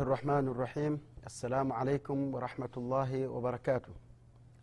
الرحمن 0.00 0.48
الرحيم. 0.48 1.00
السلام 1.26 1.72
عليكم 1.72 2.34
ورحمة 2.34 2.68
الله 2.76 3.28
وبركاته. 3.28 3.92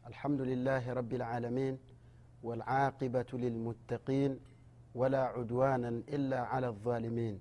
الحمد 0.08 0.42
لله 0.42 0.94
رب 0.94 1.14
العالمين 1.14 1.80
والعاقبة 2.44 3.26
للمتقين 3.34 4.40
ولا 4.96 5.24
عدوانا 5.24 5.90
إلا 5.90 6.40
على 6.40 6.68
الظالمين. 6.68 7.40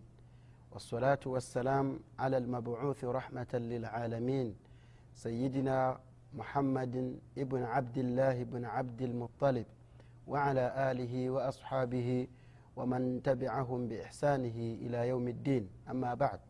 والصلاة 0.72 1.18
والسلام 1.26 2.00
على 2.18 2.36
المبعوث 2.36 3.04
رحمة 3.04 3.54
للعالمين. 3.54 4.56
سيدنا 5.14 6.00
محمد 6.34 7.18
ابن 7.38 7.62
عبد 7.62 7.98
الله 7.98 8.44
بن 8.44 8.64
عبد 8.64 9.02
المطلب 9.02 9.66
وعلى 10.26 10.90
آله 10.90 11.30
وأصحابه 11.30 12.26
ومن 12.76 13.22
تبعهم 13.22 13.88
بإحسانه 13.88 14.58
إلى 14.86 15.08
يوم 15.08 15.28
الدين. 15.28 15.68
أما 15.90 16.14
بعد 16.14 16.40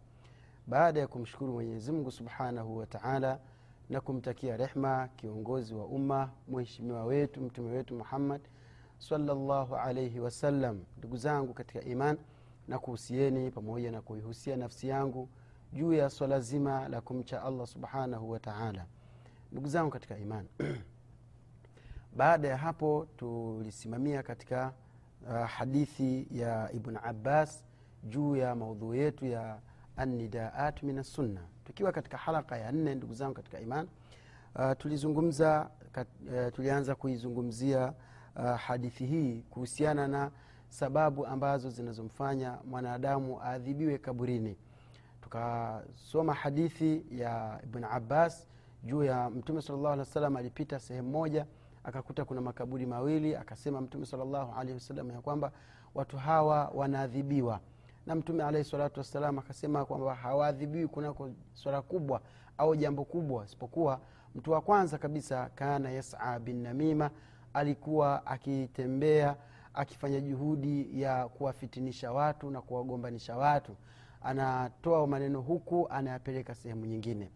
baada 0.66 1.00
ya 1.00 1.06
kumshukuru 1.06 1.52
mwenyezimngu 1.52 2.10
subhanahu 2.10 2.76
wa 2.76 2.86
taala 2.86 3.40
na 3.90 4.00
kumtakia 4.00 4.56
rehma 4.56 5.08
kiongozi 5.16 5.74
wa 5.74 5.86
umma 5.86 6.30
mheshimiwa 6.48 7.04
wetu 7.04 7.40
mtume 7.40 7.70
wetu 7.76 7.94
muhammad 7.94 8.40
salllahu 8.98 9.76
alaihi 9.76 10.20
wasallam 10.20 10.84
ndugu 10.98 11.16
zangu 11.16 11.54
katika 11.54 11.82
iman 11.82 12.18
na 12.68 12.78
kuhusieni 12.78 13.50
pamoja 13.50 13.90
na 13.92 14.02
kuihusia 14.02 14.56
nafsi 14.56 14.88
yangu 14.88 15.28
juu 15.72 15.92
ya 15.92 16.10
swala 16.10 16.40
zima 16.40 16.88
la 16.88 17.00
kumcha 17.00 17.42
allah 17.42 17.66
subhanahu 17.66 18.30
wataala 18.30 18.86
ndugu 19.52 19.68
zangu 19.68 19.90
katika 19.90 20.18
iman 20.18 20.46
baada 22.16 22.48
ya 22.48 22.56
hapo 22.56 23.06
tulisimamia 23.16 24.22
katika 24.22 24.72
uh, 25.22 25.46
hadithi 25.46 26.26
ya 26.30 26.72
ibn 26.72 26.96
abbas 27.02 27.64
juu 28.04 28.36
ya 28.36 28.54
maudhuu 28.54 28.94
yetu 28.94 29.26
ya 29.26 29.60
annidaat 30.00 30.82
min 30.82 30.98
assunna 30.98 31.40
tukiwa 31.64 31.92
katika 31.92 32.16
halaka 32.16 32.56
ya 32.56 32.72
nne 32.72 32.94
ndugu 32.94 33.14
zangu 33.14 33.34
katika 33.34 33.60
iman 33.60 33.88
uh, 34.54 34.72
tulizungumza 34.78 35.70
kat, 35.92 36.08
uh, 36.26 36.52
tulianza 36.52 36.94
kuizungumzia 36.94 37.92
uh, 38.36 38.56
hadithi 38.56 39.06
hii 39.06 39.42
kuhusiana 39.50 40.08
na 40.08 40.30
sababu 40.68 41.26
ambazo 41.26 41.70
zinazomfanya 41.70 42.58
mwanadamu 42.64 43.40
aadhibiwe 43.42 43.98
kaburini. 43.98 44.56
Tukasoma 45.20 46.34
hadithi 46.34 47.04
ya 47.10 47.60
ibn 47.64 47.84
abbas 47.84 48.46
juu 48.84 49.04
ya 49.04 49.30
mtume 49.30 49.62
salllahu 49.62 49.86
alehi 49.86 49.92
alih 50.00 50.06
wa 50.08 50.14
sallam 50.14 50.36
alipita 50.36 50.78
sehemu 50.78 51.10
moja 51.10 51.46
akakuta 51.84 52.24
kuna 52.24 52.40
makaburi 52.40 52.86
mawili 52.86 53.36
akasema 53.36 53.80
mtume 53.80 54.06
salllahu 54.06 54.54
alehi 54.58 54.74
wasallam 54.74 55.10
ya 55.10 55.20
kwamba 55.20 55.52
watu 55.94 56.16
hawa 56.16 56.68
wanaadhibiwa 56.74 57.60
na 58.10 58.16
mtume 58.16 58.44
alaihi 58.44 58.68
salatu 58.70 59.00
wassalam 59.00 59.38
akasema 59.38 59.84
kwamba 59.84 60.14
hawaadhibiwi 60.14 60.88
kunako 60.88 61.30
swala 61.54 61.82
kubwa 61.82 62.20
au 62.58 62.76
jambo 62.76 63.04
kubwa 63.04 63.44
isipokuwa 63.44 64.00
mtu 64.34 64.50
wa 64.52 64.60
kwanza 64.60 64.98
kabisa 64.98 65.50
kana 65.54 65.90
yasa 65.90 66.38
binnamima 66.38 67.10
alikuwa 67.54 68.26
akitembea 68.26 69.36
akifanya 69.74 70.20
juhudi 70.20 71.02
ya 71.02 71.28
kuwafitinisha 71.28 72.12
watu 72.12 72.50
na 72.50 72.60
kuwagombanisha 72.60 73.36
watu. 73.36 73.76
Anatoa 74.22 75.06
maneno 75.06 75.40
huku 75.40 75.88
anayapeleka 75.90 76.54
sehemu 76.54 76.86
nyingine. 76.86 77.30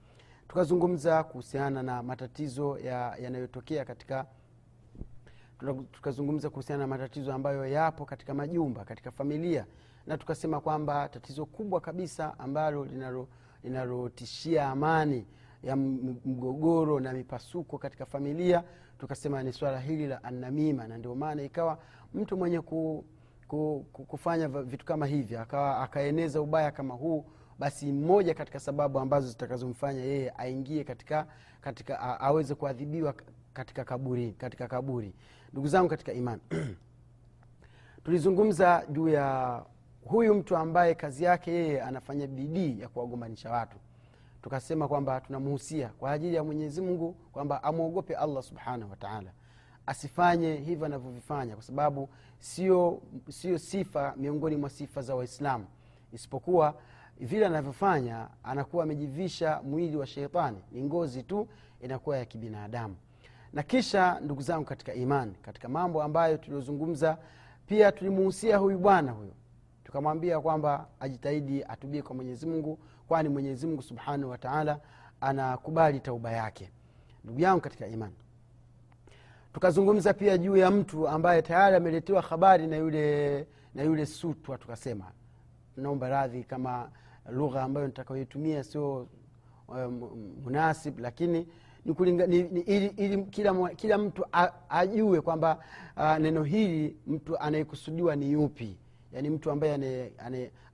Tukazungumza 0.49 1.25
kuhusiana 1.25 1.83
na 1.83 2.03
matatizo 2.03 2.79
yanayotokea 3.19 3.79
ya 3.79 3.85
katika 3.85 4.27
tukazungumza 5.93 6.51
kuhusiana 6.51 6.81
na 6.83 6.87
matatizo 6.87 7.33
ambayo 7.33 7.67
yapo 7.67 8.05
katika 8.05 8.35
majumba 8.35 8.85
katika 8.85 9.11
familia 9.11 9.67
na 10.07 10.19
tukasema 10.19 10.61
kwamba 10.61 11.09
tatizo 11.09 11.47
kubwa 11.47 11.81
kabisa 11.81 12.39
ambalo 12.39 12.87
linalotishia 13.63 14.69
amani 14.69 15.27
ya 15.63 15.77
mgogoro 15.77 17.01
na 17.01 17.13
mipasuko 17.13 17.79
katika 17.79 18.07
familia 18.07 18.65
tukasema 18.99 19.43
ni 19.43 19.53
swala 19.53 19.81
hili 19.81 20.07
la 20.07 20.25
anamima, 20.25 20.87
na 20.89 20.99
ndio 20.99 21.15
maana 21.15 21.43
ikawa 21.43 21.79
mtu 22.15 22.37
mwenye 22.37 22.61
ku, 22.61 23.05
ku, 23.49 23.87
ku, 23.93 24.05
kufanya 24.05 24.49
vitu 24.49 24.85
kama 24.87 25.09
akawa 25.41 25.81
akaeneza 25.83 26.41
ubaya 26.41 26.71
kama 26.71 26.95
huu 26.95 27.25
basi 27.59 27.93
mmoja 27.93 28.35
katika 28.35 28.61
sababu 28.61 28.99
ambazo 28.99 29.29
zitakazomfanya 29.29 30.01
yeye 30.05 30.31
aingie 30.37 30.85
katika, 30.85 31.27
katika 31.61 32.01
a, 32.01 32.21
aweze 32.21 32.55
kuadhibiwa 32.55 33.15
katika 33.53 33.85
kaburi 33.85 34.33
katika 34.33 34.69
kaburi. 34.69 35.15
Ndugu 35.53 35.69
zangu 35.69 35.89
katika 35.89 36.13
iman 36.13 36.41
tulizungumza 38.05 38.87
juu 38.91 39.09
ya 39.09 39.63
huyu 40.05 40.35
mtu 40.35 40.57
ambaye 40.57 40.95
kazi 40.95 41.25
yake 41.25 41.53
yeye 41.53 41.83
anafanya 41.83 42.27
bidii 42.27 42.81
ya 42.81 42.89
kuwagombanisha 42.89 43.51
watu. 43.51 43.77
Tukasema 44.43 44.89
kwamba 44.89 45.21
tunamhusia 45.21 45.89
kwa 45.89 46.11
ajili 46.11 46.35
ya 46.35 46.45
mwenyezi 46.45 46.81
mungu 46.81 47.13
kwamba 47.33 47.63
amwogope 47.63 48.17
allah 48.17 48.43
subhanahu 48.43 48.91
wataala 48.91 49.31
asifanye 49.87 50.55
hivyo 50.57 50.87
anavyovifanya 50.87 51.55
kwa 51.55 51.63
sababu 51.65 52.09
sio 52.39 53.01
sio 53.31 53.59
sifa 53.59 54.15
miongoni 54.17 54.57
mwa 54.57 54.71
sifa 54.71 55.03
za 55.03 55.15
waislamu. 55.15 55.67
Isipokuwa 56.13 56.75
vile 57.21 57.47
anavyofanya 57.47 58.29
anakuwa 58.43 58.85
amejivisha 58.85 59.61
mwili 59.63 59.97
wa 59.97 60.07
sheitani. 60.07 60.59
Ni 60.73 60.83
ngozi 60.83 61.23
tu 61.23 61.49
inakuwa 61.81 62.17
ya 62.19 62.25
kibinadamu. 62.25 62.97
Na 63.53 63.63
kisha 63.63 64.21
ndugu 64.21 64.43
zangu 64.43 64.65
katika 64.65 64.95
imani 64.95 65.35
katika 65.43 65.69
mambo 65.69 66.03
ambayo 66.03 66.37
tuliozungumza 66.37 67.19
pia 67.67 67.93
tulimuhusia 67.93 68.57
huyu 68.57 68.79
bwana 68.79 69.13
huyu 69.13 69.33
tukamwambia 69.95 70.41
kwamba 70.41 70.87
ajitahidi 71.01 71.65
atubie 71.65 72.03
kwa 72.03 72.17
mwenyezi 72.17 72.47
mungu 72.47 72.79
kwani 73.09 73.29
mwenyezi 73.29 73.67
mungu 73.67 73.83
subhanahu 73.83 74.31
wataala 74.31 74.81
anakubali 75.21 76.01
tauba 76.01 76.33
yake. 76.33 76.71
Ndugu 77.25 77.41
yangu 77.41 77.61
katika 77.61 77.87
imani 77.87 78.15
tukazungumza 79.53 80.15
pia 80.15 80.39
juu 80.39 80.57
ya 80.57 80.71
mtu 80.71 81.09
ambaye 81.09 81.43
tayari 81.43 81.77
ameletewa 81.77 82.23
habari 82.23 82.67
na 82.67 82.77
yule 82.77 83.47
na 83.75 83.83
yule 83.83 84.07
sutwa 84.07 84.59
tukasema 84.59 85.05
naomba 85.77 86.09
radhi 86.09 86.45
kama 86.45 86.91
lugha 87.31 87.63
ambayo 87.63 87.87
nitakayoitumia 87.87 88.65
sio 88.65 89.09
um, 89.69 90.11
munasib 90.45 90.99
lakini 90.99 91.49
ni 91.85 92.13
ni, 92.13 92.43
ni, 92.43 92.61
ili, 92.61 92.87
ili 92.87 93.25
kila, 93.25 93.69
kila 93.69 93.99
mtu 93.99 94.25
a, 94.33 94.51
ajue 94.69 95.21
kwamba 95.21 95.59
uh, 95.97 96.17
neno 96.17 96.43
hili 96.45 96.97
mtu 97.07 97.39
anayekusudiwa 97.39 98.17
ni 98.17 98.33
yupi 98.33 98.79
yaani 99.15 99.31
mtu 99.31 99.51
ambaye 99.51 100.13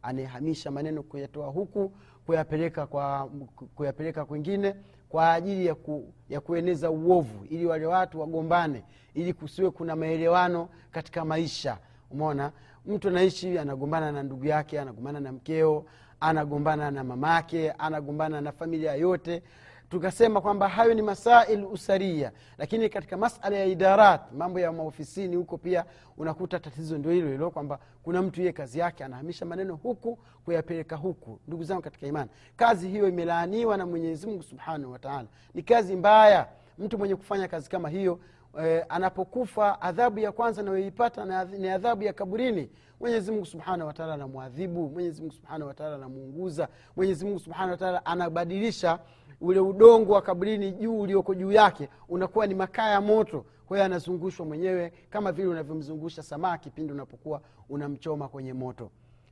anayehamisha 0.02 0.70
maneno 0.70 1.02
kuyatoa 1.02 1.46
huku 1.46 1.92
kuyapeleka 2.26 2.86
kwa 2.86 3.30
kuyapeleka 3.74 4.24
kwingine 4.24 4.74
kwa 5.08 5.32
ajili 5.32 5.66
ya, 5.66 5.74
ku, 5.74 6.12
ya 6.28 6.40
kueneza 6.40 6.90
uovu 6.90 7.44
ili 7.44 7.66
wale 7.66 7.86
watu 7.86 8.20
wagombane 8.20 8.84
ili 9.14 9.32
kusiwe 9.32 9.70
kuna 9.70 9.96
maelewano 9.96 10.68
katika 10.90 11.24
maisha. 11.24 11.78
Umeona? 12.10 12.52
Mtu 12.86 13.08
anaishi 13.08 13.58
anagombana 13.58 14.12
na 14.12 14.22
ndugu 14.22 14.44
yake 14.46 14.80
anagombana 14.80 15.20
na 15.20 15.32
mkeo 15.32 15.84
anagombana 16.20 16.90
na 16.90 17.04
mamake 17.04 17.70
anagombana 17.70 18.40
na 18.40 18.52
familia 18.52 18.94
yote 18.94 19.42
tukasema 19.90 20.40
kwamba 20.40 20.68
hayo 20.68 20.94
ni 20.94 21.02
masail 21.02 21.64
usaria 21.64 22.32
lakini 22.58 22.88
katika 22.88 23.16
masala 23.16 23.56
ya 23.56 23.64
idarat 23.64 24.20
mambo 24.32 24.60
ya 24.60 24.72
maofisini 24.72 25.36
huko 25.36 25.58
pia 25.58 25.84
unakuta 26.18 26.58
tatizo 26.60 26.98
ndio 26.98 27.12
hilo 27.12 27.28
hilo 27.30 27.50
kwamba 27.50 27.78
kuna 28.02 28.22
mtu 28.22 28.42
iye 28.42 28.52
kazi 28.52 28.78
yake 28.78 29.04
anahamisha 29.04 29.44
maneno 29.46 29.74
huku 29.74 30.18
kuyapeleka 30.44 30.96
huku. 30.96 31.40
Ndugu 31.48 31.64
zangu 31.64 31.82
katika 31.82 32.06
imani 32.06 32.30
kazi 32.56 32.88
hiyo 32.88 33.08
imelaaniwa 33.08 33.76
na 33.76 33.86
mwenyezi 33.86 34.26
mungu 34.26 34.42
subhanahu 34.42 34.92
wataala 34.92 35.26
ni 35.54 35.62
kazi 35.62 35.96
mbaya. 35.96 36.46
Mtu 36.78 36.98
mwenye 36.98 37.16
kufanya 37.16 37.48
kazi 37.48 37.70
kama 37.70 37.88
hiyo 37.88 38.20
e, 38.64 38.80
anapokufa 38.88 39.82
adhabu 39.82 40.18
ya 40.18 40.32
kwanza 40.32 40.60
anayoipata 40.60 41.44
ni 41.44 41.68
adhabu 41.68 42.02
ya 42.02 42.12
kaburini. 42.12 42.70
Mwenyezimungu 43.00 43.46
subhanahu 43.46 43.86
wataala 43.86 44.14
anamwadhibu 44.14 44.88
mwenyezimungu 44.90 45.34
subhanahu 45.34 45.68
wataala 45.68 45.94
anamuunguza 45.94 46.68
mwenyezimungu 46.96 47.38
subhanahu 47.38 47.70
wataala 47.70 48.06
anabadilisha 48.06 48.98
ule 49.40 49.60
udongo 49.60 50.12
wa 50.12 50.22
kabrini 50.22 50.72
juu 50.72 51.00
ulioko 51.00 51.34
juu 51.34 51.52
yake 51.52 51.88
unakuwa 52.08 52.46
ni 52.46 52.54
makaa 52.54 52.90
ya 52.90 53.00
moto. 53.00 53.44
Kwa 53.66 53.76
hiyo 53.76 53.84
anazungushwa 53.86 54.46
mwenyewe 54.46 54.92
kama 55.10 55.32
vile 55.32 55.48
unavyomzungusha 55.48 56.22
samaki 56.22 56.70
pindi 56.70 56.92
unapokuwa 56.92 57.40
unamchoma 57.68 58.28
kwenye 58.28 58.52
moto. 58.52 58.90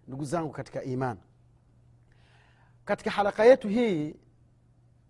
Ndugu 0.09 0.25
zangu 0.25 0.53
katika 0.53 0.83
iman 0.83 1.17
katika 2.85 3.11
halaka 3.11 3.45
yetu 3.45 3.69
hii 3.69 4.15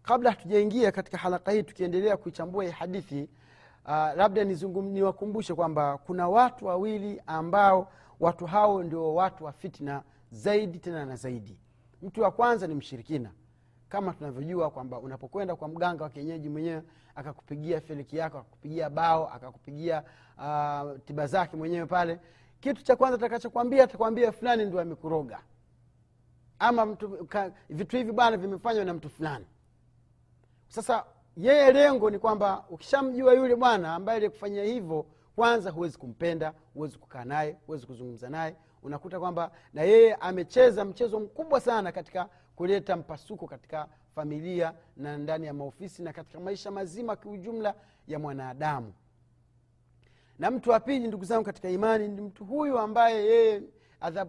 kabla 0.02 0.30
hatujaingia 0.30 0.92
katika 0.92 1.18
halaka 1.18 1.52
hii 1.52 1.62
tukiendelea 1.62 2.16
kuichambua 2.16 2.64
hii 2.64 2.70
hadithi 2.70 3.28
uh, 3.84 3.90
labda 4.16 4.44
niwakumbushe 4.44 5.54
kwamba 5.54 5.98
kuna 5.98 6.28
watu 6.28 6.66
wawili 6.66 7.22
ambao 7.26 7.92
watu 8.20 8.46
hao 8.46 8.82
ndio 8.82 9.14
watu 9.14 9.44
wa 9.44 9.52
fitna 9.52 10.02
zaidi 10.30 10.78
tena 10.78 11.06
na 11.06 11.16
zaidi. 11.16 11.58
Mtu 12.02 12.22
wa 12.22 12.30
kwanza 12.30 12.66
ni 12.66 12.74
mshirikina 12.74 13.30
kama 13.88 14.12
tunavyojua 14.12 14.70
kwamba 14.70 14.98
unapokwenda 14.98 15.56
kwa 15.56 15.68
mganga 15.68 16.04
wa 16.04 16.10
kienyeji 16.10 16.48
mwenyewe 16.48 16.82
akakupigia 17.14 17.80
feliki 17.80 18.16
yako 18.16 18.38
akakupigia 18.38 18.90
bao 18.90 19.28
akakupigia 19.30 20.02
uh, 20.38 20.98
tiba 21.04 21.26
zake 21.26 21.56
mwenyewe 21.56 21.86
pale 21.86 22.20
kitu 22.60 22.82
cha 22.84 22.96
kwanza 22.96 23.18
takachokwambia 23.18 23.84
atakwambia 23.84 24.32
fulani 24.32 24.64
ndio 24.64 24.80
amekuroga. 24.80 25.40
Ama 26.58 26.86
mtu, 26.86 27.08
ka, 27.26 27.52
vitu 27.70 27.96
hivi 27.96 28.12
bwana 28.12 28.36
vimefanywa 28.36 28.84
na 28.84 28.94
mtu 28.94 29.10
fulani. 29.10 29.46
Sasa 30.68 31.04
yeye 31.36 31.72
lengo 31.72 32.10
ni 32.10 32.18
kwamba 32.18 32.64
ukishamjua 32.70 33.34
yule 33.34 33.56
bwana 33.56 33.94
ambaye 33.94 34.16
alikufanyia 34.16 34.64
hivyo 34.64 35.06
kwanza 35.36 35.70
huwezi 35.70 35.98
kumpenda 35.98 36.54
huwezi 36.74 36.98
kukaa 36.98 37.24
naye 37.24 37.56
huwezi 37.66 37.86
kuzungumza 37.86 38.28
naye. 38.30 38.56
Unakuta 38.82 39.20
kwamba 39.20 39.50
na 39.74 39.82
yeye 39.82 40.14
amecheza 40.14 40.84
mchezo 40.84 41.20
mkubwa 41.20 41.60
sana 41.60 41.92
katika 41.92 42.28
kuleta 42.58 42.96
mpasuko 42.96 43.46
katika 43.46 43.88
familia 44.14 44.74
na 44.96 45.18
ndani 45.18 45.46
ya 45.46 45.54
maofisi 45.54 46.02
na 46.02 46.12
katika 46.12 46.40
maisha 46.40 46.70
mazima 46.70 47.16
kiujumla 47.16 47.74
ya 48.08 48.18
mwanadamu. 48.18 48.92
Na 50.38 50.50
mtu 50.50 50.70
wa 50.70 50.80
pili 50.80 51.08
ndugu 51.08 51.24
zangu 51.24 51.44
katika 51.44 51.70
imani 51.70 52.08
ni 52.08 52.20
mtu 52.20 52.44
huyu 52.44 52.78
ambaye 52.78 53.26
yeye 53.26 53.62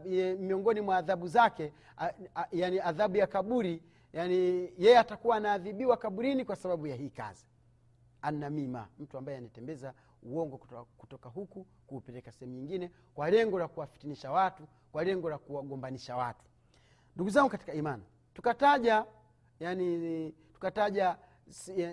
ye, 0.05 0.35
miongoni 0.35 0.81
mwa 0.81 0.97
adhabu 0.97 1.27
zake 1.27 1.73
a, 1.97 2.11
a, 2.35 2.45
yani 2.51 2.79
adhabu 2.79 3.17
ya 3.17 3.27
kaburi 3.27 3.83
yani 4.13 4.35
yeye 4.77 4.97
atakuwa 4.99 5.35
anaadhibiwa 5.35 5.97
kaburini 5.97 6.45
kwa 6.45 6.55
sababu 6.55 6.87
ya 6.87 6.95
hii 6.95 7.09
kazi. 7.09 7.45
Annamima 8.21 8.87
mtu 8.99 9.17
ambaye 9.17 9.37
anatembeza 9.37 9.93
uongo 10.23 10.57
kutoka, 10.57 10.83
kutoka 10.97 11.29
huku 11.29 11.65
kuupeleka 11.87 12.31
sehemu 12.31 12.53
nyingine 12.57 12.91
kwa 13.15 13.29
lengo 13.29 13.59
la 13.59 13.67
kuwafitinisha 13.67 14.31
watu 14.31 14.67
kwa 14.91 15.03
lengo 15.03 15.29
la 15.29 15.37
kuwagombanisha 15.37 16.15
watu. 16.15 16.45
Ndugu 17.15 17.29
zangu 17.29 17.49
katika 17.49 17.73
imani 17.73 18.03
tukataja 18.39 19.05
yani 19.59 20.31
tukataja 20.53 21.17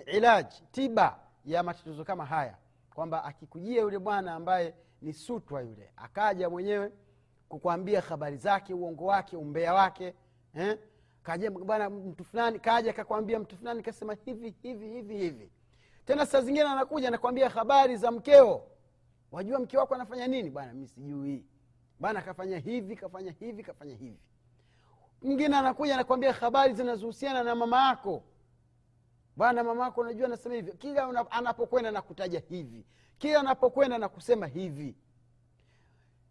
ilaji 0.05 0.63
tiba 0.71 1.19
ya 1.45 1.63
matatizo 1.63 2.03
kama 2.03 2.25
haya. 2.25 2.57
Kwamba 2.95 3.23
akikujia 3.23 3.81
yule 3.81 3.99
bwana 3.99 4.33
ambaye 4.35 4.73
ni 5.01 5.13
sutwa 5.13 5.61
yule 5.61 5.91
akaja 5.95 6.49
mwenyewe 6.49 6.91
kukwambia 7.49 8.01
habari 8.01 8.37
zake 8.37 8.73
uongo 8.73 9.05
wake 9.05 9.37
umbea 9.37 9.73
wake 9.73 10.13
eh? 10.53 10.79
kaja 11.23 11.51
bwana 11.51 11.89
mtu 11.89 12.23
fulani 12.23 12.59
kaja 12.59 12.91
akakwambia 12.91 13.39
mtu 13.39 13.57
fulani 13.57 13.83
kasema 13.83 14.13
hivi 14.25 14.55
hivi 14.61 14.89
hivi 14.89 15.17
hivi. 15.17 15.51
Tena 16.05 16.25
saa 16.25 16.41
zingine 16.41 16.65
anakuja 16.65 17.07
anakwambia 17.07 17.49
habari 17.49 17.97
za 17.97 18.11
mkeo. 18.11 18.63
Wajua 19.31 19.59
mke 19.59 19.77
wako 19.77 19.95
anafanya 19.95 20.27
nini? 20.27 20.49
Bwana 20.49 20.73
mi 20.73 20.87
sijui. 20.87 21.45
Bwana 21.99 22.21
kafanya 22.21 22.57
hivi 22.59 22.95
kafanya 22.95 23.31
hivi 23.31 23.63
kafanya 23.63 23.95
hivi 23.95 24.19
mwingine 25.21 25.57
anakuja 25.57 25.93
anakwambia 25.93 26.33
habari 26.33 26.73
zinazohusiana 26.73 27.43
na 27.43 27.55
mama 27.55 27.87
yako. 27.87 28.23
Bwana 29.35 29.63
mama 29.63 29.83
yako 29.83 30.01
unajua 30.01 30.25
anasema 30.27 30.55
hivi 30.55 30.71
kila 30.71 31.31
anapokwenda 31.31 31.91
na 31.91 32.03
hivi 32.49 32.85
kila 33.17 33.39
anapokwenda 33.39 33.97
na 33.97 34.47
hivi. 34.47 34.95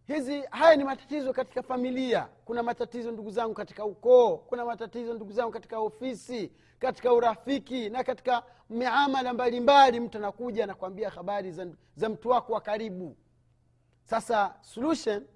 Hizi 0.06 0.40
haya 0.40 0.76
ni 0.76 0.84
matatizo 0.84 1.32
katika 1.32 1.62
familia. 1.62 2.28
Kuna 2.44 2.62
matatizo 2.62 3.12
ndugu 3.12 3.30
zangu 3.30 3.54
katika 3.54 3.84
ukoo 3.84 4.36
kuna 4.36 4.64
matatizo 4.64 5.14
ndugu 5.14 5.32
zangu 5.32 5.50
katika 5.52 5.78
ofisi 5.78 6.52
katika 6.78 7.12
urafiki 7.12 7.90
na 7.90 8.04
katika 8.04 8.42
miamala 8.70 9.32
mbalimbali 9.34 10.00
mtu 10.00 10.18
anakuja 10.18 10.64
anakwambia 10.64 11.10
habari 11.10 11.52
za, 11.52 11.66
za 11.96 12.08
mtu 12.08 12.28
wako 12.28 12.52
wa 12.52 12.60
karibu. 12.60 13.16
Sasa 14.04 14.54
solution 14.60 15.26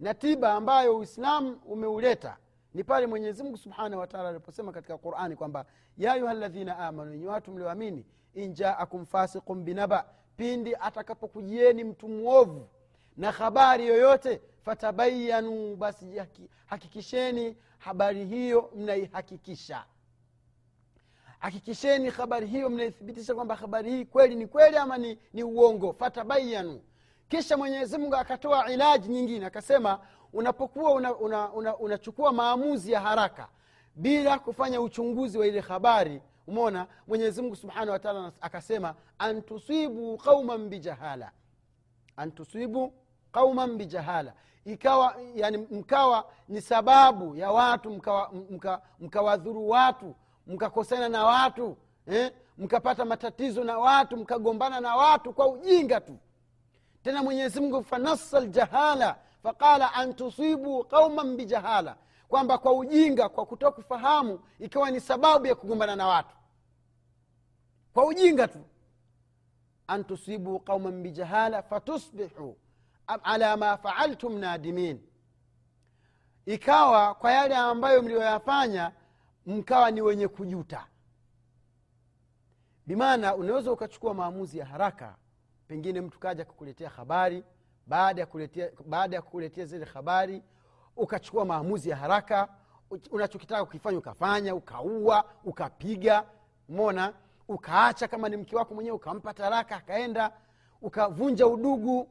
na 0.00 0.14
tiba 0.14 0.52
ambayo 0.52 0.98
uislamu 0.98 1.60
umeuleta 1.66 2.36
ni 2.74 2.84
pale 2.84 3.06
mwenyezimngu 3.06 3.56
subhanahu 3.56 4.00
wataala 4.00 4.28
aliposema 4.28 4.72
katika 4.72 4.98
qurani 4.98 5.36
kwamba 5.36 5.64
ya 5.98 6.12
ayuha 6.12 6.34
ladhina 6.34 6.78
amanu 6.78 7.14
enye 7.14 7.26
watu 7.26 7.50
mlioamini 7.52 8.06
injaakum 8.34 9.06
fasiqun 9.06 9.62
binaba 9.64 10.04
pindi 10.36 10.74
atakapokujieni 10.80 11.84
mtu 11.84 12.08
mwovu 12.08 12.68
na 13.16 13.30
habari 13.32 13.86
yoyote 13.86 14.40
fatabayanu 14.64 15.76
basi 15.76 16.06
hakikisheni 16.66 17.56
habari 17.78 18.24
hiyo 18.24 18.70
mnaihakikisha. 18.76 19.84
Hakikisheni 21.38 22.10
habari 22.10 22.46
hiyo 22.46 22.70
mnaithibitisha 22.70 23.34
kwamba 23.34 23.54
habari 23.54 23.90
hii 23.90 24.04
kweli 24.04 24.34
ni 24.36 24.46
kweli 24.46 24.76
ama 24.76 24.98
ni, 24.98 25.18
ni 25.32 25.42
uongo. 25.42 25.92
Fatabayanu 25.92 26.80
kisha 27.28 27.56
mwenyezi 27.56 27.98
mungu 27.98 28.14
akatoa 28.16 28.72
ilaji 28.72 29.08
nyingine 29.08 29.46
akasema 29.46 30.00
unapokuwa 30.32 30.92
unachukua 30.92 31.20
una, 31.20 31.52
una, 31.52 31.76
una 31.76 32.32
maamuzi 32.32 32.92
ya 32.92 33.00
haraka 33.00 33.48
bila 33.94 34.38
kufanya 34.38 34.80
uchunguzi 34.80 35.38
wa 35.38 35.46
ile 35.46 35.60
habari 35.60 36.22
umona 36.46 36.86
mwenyezimngu 37.08 37.56
subhanahu 37.56 37.90
wataala 37.90 38.32
akasema 38.40 38.94
antusibu 39.18 40.16
qauman 40.16 40.68
bijahala. 40.68 41.30
Antusibu 42.16 42.92
qauman 43.32 43.76
bijahala. 43.76 44.32
Ikawa 44.64 45.16
yani 45.34 45.56
mkawa 45.58 46.24
ni 46.48 46.60
sababu 46.60 47.36
ya 47.36 47.50
watu 47.50 47.90
mkawadhuru 47.90 48.46
mka, 48.50 48.80
mka 49.00 49.22
watu 49.22 50.14
mkakosana 50.46 51.08
na 51.08 51.24
watu 51.24 51.76
eh? 52.06 52.32
mkapata 52.58 53.04
matatizo 53.04 53.64
na 53.64 53.78
watu 53.78 54.16
mkagombana 54.16 54.80
na 54.80 54.96
watu 54.96 55.32
kwa 55.32 55.48
ujinga 55.48 56.00
tu. 56.00 56.18
Tena 57.02 57.22
mwenyezimngu 57.22 57.82
fanassa 57.82 58.40
ljahala 58.40 59.16
faqala 59.42 59.92
an 59.94 60.14
tusibu 60.14 60.84
qauman 60.84 61.36
bijahala 61.36 61.96
kwamba 62.28 62.58
kwa 62.58 62.72
ujinga 62.72 63.28
kwa 63.28 63.46
kutoa 63.46 63.72
kufahamu 63.72 64.40
ikiwa 64.58 64.90
ni 64.90 65.00
sababu 65.00 65.46
ya 65.46 65.54
kugombana 65.54 65.96
na 65.96 66.06
watu. 66.06 66.36
Kwa 67.94 68.06
ujinga 68.06 68.48
tu. 68.48 68.64
An 69.86 70.04
tusibu 70.04 70.60
qauman 70.60 71.02
bijahala 71.02 71.62
fatusbihu 71.62 72.56
ala 73.06 73.56
ma 73.56 73.76
faaltum 73.76 74.38
nadimin. 74.38 75.00
Ikawa 76.46 77.14
kwa 77.14 77.32
yale 77.32 77.56
ambayo 77.56 78.02
mliyoyafanya 78.02 78.92
mkawa 79.46 79.90
ni 79.90 80.00
wenye 80.02 80.28
kujuta. 80.28 80.86
Bimaana 82.86 83.34
unaweza 83.34 83.72
ukachukua 83.72 84.14
maamuzi 84.14 84.58
ya 84.58 84.66
haraka 84.66 85.16
pengine 85.68 86.00
mtu 86.00 86.18
kaja 86.18 86.44
kukuletea 86.44 86.90
habari 86.90 87.44
baada 87.86 88.20
ya 89.16 89.22
kuletea, 89.22 89.64
zile 89.66 89.84
habari 89.84 90.42
ukachukua 90.96 91.44
maamuzi 91.44 91.90
ya 91.90 91.96
haraka 91.96 92.48
unachokitaka 93.10 93.62
ukifanya 93.62 93.98
ukafanya 93.98 94.54
ukaua 94.54 95.24
ukapiga 95.44 96.24
mona 96.68 97.14
ukaacha 97.48 98.08
kama 98.08 98.28
ni 98.28 98.36
mke 98.36 98.56
wako 98.56 98.74
mwenyewe 98.74 98.96
ukampa 98.96 99.34
taraka 99.34 99.76
akaenda 99.76 100.32
ukavunja 100.82 101.46
udugu. 101.46 102.08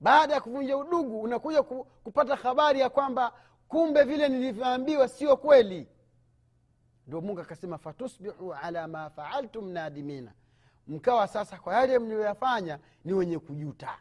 Baada 0.00 0.34
ya 0.34 0.40
kuvunja 0.40 0.76
udugu 0.76 1.20
unakuja 1.22 1.62
kupata 2.04 2.36
habari 2.36 2.80
ya 2.80 2.90
kwamba 2.90 3.32
kumbe 3.68 4.02
vile 4.02 4.28
nilivyoambiwa 4.28 5.08
sio 5.08 5.36
kweli. 5.36 5.88
Ndio 7.06 7.20
mungu 7.20 7.40
akasema 7.40 7.78
fatusbihu 7.78 8.54
ala 8.54 8.88
ma 8.88 9.10
faaltum 9.10 9.68
nadimina. 9.72 10.32
Mkawa 10.86 11.28
sasa 11.28 11.58
kwa 11.58 11.74
yale 11.74 11.98
mliyoyafanya 11.98 12.78
ni 13.04 13.12
wenye 13.12 13.38
kujuta 13.38 13.98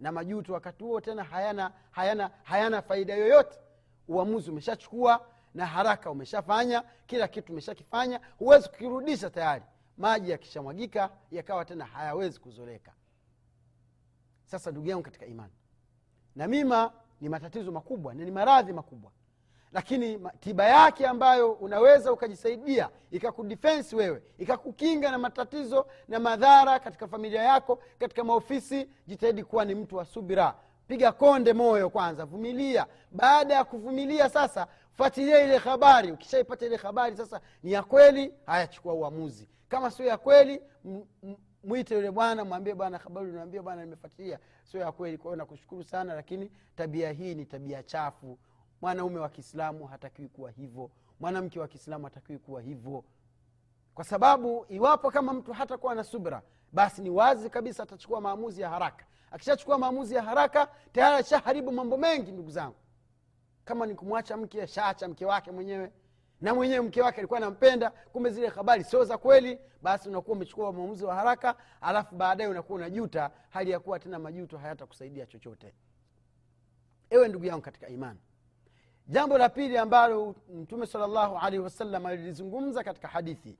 na 0.00 0.12
majuto 0.12 0.52
wakati 0.52 0.84
huo 0.84 1.00
tena 1.00 1.24
hayana 1.24 1.72
hayana 1.90 2.30
hayana 2.42 2.82
faida 2.82 3.14
yoyote. 3.14 3.58
Uamuzi 4.08 4.50
umeshachukua 4.50 5.26
na 5.54 5.66
haraka 5.66 6.10
umeshafanya 6.10 6.82
kila 7.06 7.28
kitu 7.28 7.52
umeshakifanya 7.52 8.20
huwezi 8.38 8.68
kukirudisha 8.68 9.30
tayari. 9.30 9.64
Maji 9.98 10.30
yakishamwagika 10.30 11.10
yakawa 11.30 11.64
tena 11.64 11.84
hayawezi 11.84 12.40
kuzoleka 12.40 12.92
sasa 14.44 14.70
ndugu 14.70 14.88
yangu 14.88 15.02
katika 15.02 15.26
imani 15.26 15.52
namima 16.36 16.92
ni 17.20 17.28
matatizo 17.28 17.72
makubwa 17.72 18.14
na 18.14 18.24
ni 18.24 18.30
maradhi 18.30 18.72
makubwa 18.72 19.10
lakini 19.74 20.20
tiba 20.40 20.64
yake 20.64 21.06
ambayo 21.06 21.52
unaweza 21.52 22.12
ukajisaidia 22.12 22.88
ikakudifensi 23.10 23.96
wewe 23.96 24.22
ikakukinga 24.38 25.10
na 25.10 25.18
matatizo 25.18 25.86
na 26.08 26.18
madhara 26.20 26.78
katika 26.78 27.08
familia 27.08 27.42
yako 27.42 27.78
katika 27.98 28.24
maofisi 28.24 28.88
jitahidi 29.06 29.44
kuwa 29.44 29.64
ni 29.64 29.74
mtu 29.74 29.96
wa 29.96 30.04
subira. 30.04 30.54
Piga 30.88 31.12
konde 31.12 31.52
moyo 31.52 31.90
kwanza 31.90 32.24
vumilia. 32.24 32.86
Baada 33.10 33.54
ya 33.54 33.64
kuvumilia 33.64 34.28
sasa 34.28 34.66
fuatilia 34.96 35.42
ile 35.44 35.58
habari. 35.58 36.12
Ukishaipata 36.12 36.66
ile 36.66 36.76
habari 36.76 37.16
sasa 37.16 37.40
ni 37.62 37.72
ya 37.72 37.82
kweli 37.82 38.34
hayachukua 38.46 38.94
uamuzi. 38.94 39.48
Kama 39.68 39.90
sio 39.90 40.06
ya 40.06 40.16
kweli 40.16 40.62
m- 40.84 41.04
m- 41.22 41.36
mwite 41.64 41.94
yule 41.94 42.10
bwana 42.10 42.44
mwambie 42.44 42.74
bwana 42.74 42.98
habari 42.98 43.30
unaambia 43.30 43.62
bwana 43.62 43.84
nimefuatilia. 43.84 44.38
Sio 44.64 44.80
ya 44.80 44.92
kweli 44.92 45.18
kwa 45.18 45.30
hiyo 45.30 45.36
nakushukuru 45.36 45.84
sana 45.84 46.14
lakini 46.14 46.50
tabia 46.76 47.12
hii 47.12 47.34
ni 47.34 47.44
tabia 47.44 47.82
chafu 47.82 48.38
mwanaume 48.84 49.18
wa 49.20 49.28
kiislamu 49.28 49.86
hatakiwi 49.86 50.28
kuwa 50.28 50.50
hivyo. 50.50 50.90
Mwanamke 51.20 51.60
wa 51.60 51.68
kiislamu 51.68 52.04
hatakiwi 52.04 52.38
kuwa 52.38 52.60
hivyo. 52.62 53.04
Kwa 53.94 54.04
sababu 54.04 54.66
iwapo 54.68 55.10
kama 55.10 55.32
mtu 55.32 55.52
hatakuwa 55.52 55.94
na 55.94 56.04
subra 56.04 56.42
basi 56.72 57.02
ni 57.02 57.10
wazi 57.10 57.50
kabisa 57.50 57.82
atachukua 57.82 58.20
maamuzi 58.20 58.60
ya 58.60 58.70
haraka. 58.70 59.04
Akishachukua 59.30 59.78
maamuzi 59.78 60.14
ya 60.14 60.22
haraka 60.22 60.68
tayari 60.92 61.16
ashaharibu 61.16 61.72
mambo 61.72 61.96
mengi 61.96 62.32
ndugu 62.32 62.50
zangu. 62.50 62.76
Kama 63.64 63.86
ni 63.86 63.94
kumwacha 63.94 64.36
mke 64.36 64.62
ashaacha 64.62 65.08
mke 65.08 65.26
wake 65.26 65.50
mwenyewe. 65.50 65.92
Na 66.40 66.54
mwenyewe 66.54 66.80
mke 66.80 67.02
wake 67.02 67.18
alikuwa 67.18 67.38
anampenda 67.38 67.90
kumbe 67.90 68.30
zile 68.30 68.48
habari 68.48 68.84
sio 68.84 69.04
za 69.04 69.18
kweli 69.18 69.58
basi 69.82 70.08
unakuwa 70.08 70.36
umechukua 70.36 70.72
maamuzi 70.72 71.04
wa 71.04 71.14
haraka 71.14 71.54
alafu 71.80 72.14
baadaye 72.14 72.50
unakuwa 72.50 72.78
unajuta 72.78 73.30
hali 73.50 73.70
ya 73.70 73.80
kuwa 73.80 73.98
tena 73.98 74.18
majuto 74.18 74.58
hayatakusaidia 74.58 75.26
chochote. 75.26 75.74
Ewe 77.10 77.28
ndugu 77.28 77.44
yangu 77.44 77.62
katika 77.62 77.88
imani 77.88 78.20
jambo 79.06 79.38
la 79.38 79.48
pili 79.48 79.78
ambalo 79.78 80.34
mtume 80.54 80.86
salllahu 80.86 81.36
alaihi 81.38 81.58
wasallam 81.58 82.06
alilizungumza 82.06 82.84
katika 82.84 83.08
hadithi 83.08 83.58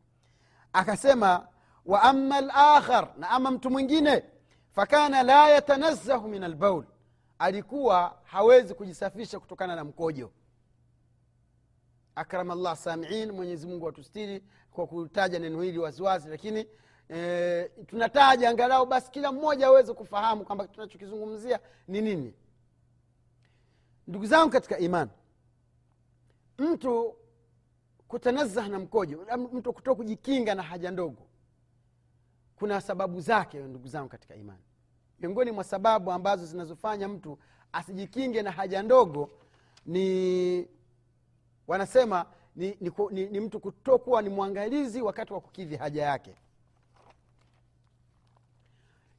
akasema 0.73 1.49
wa 1.87 2.03
ama 2.03 2.41
lakhar 2.41 3.13
na 3.19 3.31
ama 3.31 3.51
mtu 3.51 3.71
mwingine 3.71 4.25
fakana 4.73 5.23
la 5.23 5.49
yatanazahu 5.49 6.29
min 6.29 6.45
albaul 6.45 6.85
alikuwa 7.39 8.19
hawezi 8.25 8.75
kujisafisha 8.75 9.41
kutokana 9.41 9.77
na 9.77 9.85
mkojo. 9.85 10.31
Akrama 12.15 12.55
llah 12.55 12.77
samiin 12.77 13.33
mwenyezimungu 13.33 13.87
watustiri 13.87 14.43
kwa 14.71 14.87
kutaja 14.87 15.39
neno 15.39 15.63
hili 15.63 15.79
waziwazi 15.79 16.29
lakini 16.29 16.67
e, 17.11 17.65
tunataja 17.87 18.51
angalau 18.51 18.87
basi 18.87 19.11
kila 19.11 19.33
mmoja 19.33 19.67
aweze 19.67 19.93
kufahamu 19.93 20.45
kwamba 20.45 20.67
tunachokizungumzia 20.69 21.61
ni 21.89 22.01
nini. 22.01 22.35
Ndugu 24.07 24.27
zangu 24.27 24.51
katika 24.51 24.79
imani 24.79 25.11
mtu 26.59 27.15
kutanazah 28.09 28.69
na 28.69 28.79
mkojo 28.79 29.27
mtu 29.53 29.73
kutoa 29.73 29.95
kujikinga 29.95 30.55
na 30.55 30.63
haja 30.63 30.91
ndogo 30.91 31.23
kuna 32.57 32.81
sababu 32.81 33.21
zake 33.21 33.59
ndugu 33.59 33.89
zangu 33.89 34.09
katika 34.09 34.35
imani. 34.35 34.63
Miongoni 35.21 35.51
mwa 35.51 35.65
sababu 35.65 36.13
ambazo 36.13 36.47
zinazofanya 36.47 37.09
mtu 37.09 37.39
asijikinge 37.73 38.43
na 38.43 38.51
haja 38.51 38.83
ndogo 38.83 39.31
ni 39.87 40.69
wanasema 41.67 42.27
ni, 42.57 42.77
ni, 42.81 42.93
ni, 43.11 43.27
ni 43.27 43.41
mtu 43.41 43.61
kutokuwa 43.61 44.23
ni 44.23 44.29
mwangalizi 44.29 45.03
wakati 45.03 45.33
wa 45.33 45.41
kukidhi 45.41 45.77
haja 45.77 46.03
yake 46.03 46.35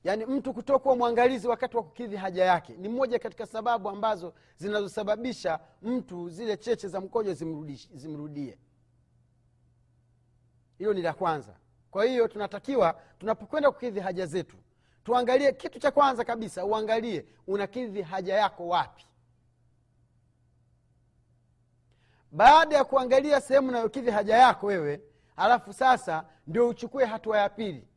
yaani 0.06 0.26
mtu 0.26 0.54
kutokuwa 0.54 0.96
mwangalizi 0.96 1.48
wakati 1.48 1.78
wa 1.78 1.84
kukidhi 1.84 2.16
haja 2.16 2.46
yake 2.46 2.74
ni 2.74 2.90
moja 2.90 3.20
katika 3.20 3.46
sababu 3.46 3.90
ambazo 3.90 4.34
zinazosababisha 4.58 5.60
mtu 5.82 6.30
zile 6.30 6.58
cheche 6.58 6.88
za 6.88 7.02
mkojo 7.02 7.34
zimrudie. 7.94 8.58
Hilo 10.78 10.94
ni 10.94 11.02
la 11.02 11.14
kwanza. 11.14 11.56
Kwa 11.92 12.06
hiyo 12.06 12.28
tunatakiwa 12.28 13.02
tunapokwenda 13.20 13.72
kukidhi 13.72 14.00
haja 14.00 14.26
zetu 14.26 14.58
tuangalie 15.04 15.52
kitu 15.54 15.80
cha 15.80 15.92
kwanza 15.92 16.26
kabisa 16.26 16.66
uangalie 16.66 17.26
unakidhi 17.48 18.02
haja 18.02 18.34
yako 18.36 18.68
wapi. 18.68 19.06
Baada 22.32 22.76
ya 22.76 22.84
kuangalia 22.84 23.42
sehemu 23.42 23.68
unayokidhi 23.70 24.12
haja 24.12 24.38
yako 24.38 24.68
wewe 24.68 25.02
halafu 25.36 25.74
sasa 25.74 26.26
ndio 26.48 26.68
uchukue 26.68 27.06
hatua 27.06 27.38
ya 27.38 27.50
pili 27.50 27.88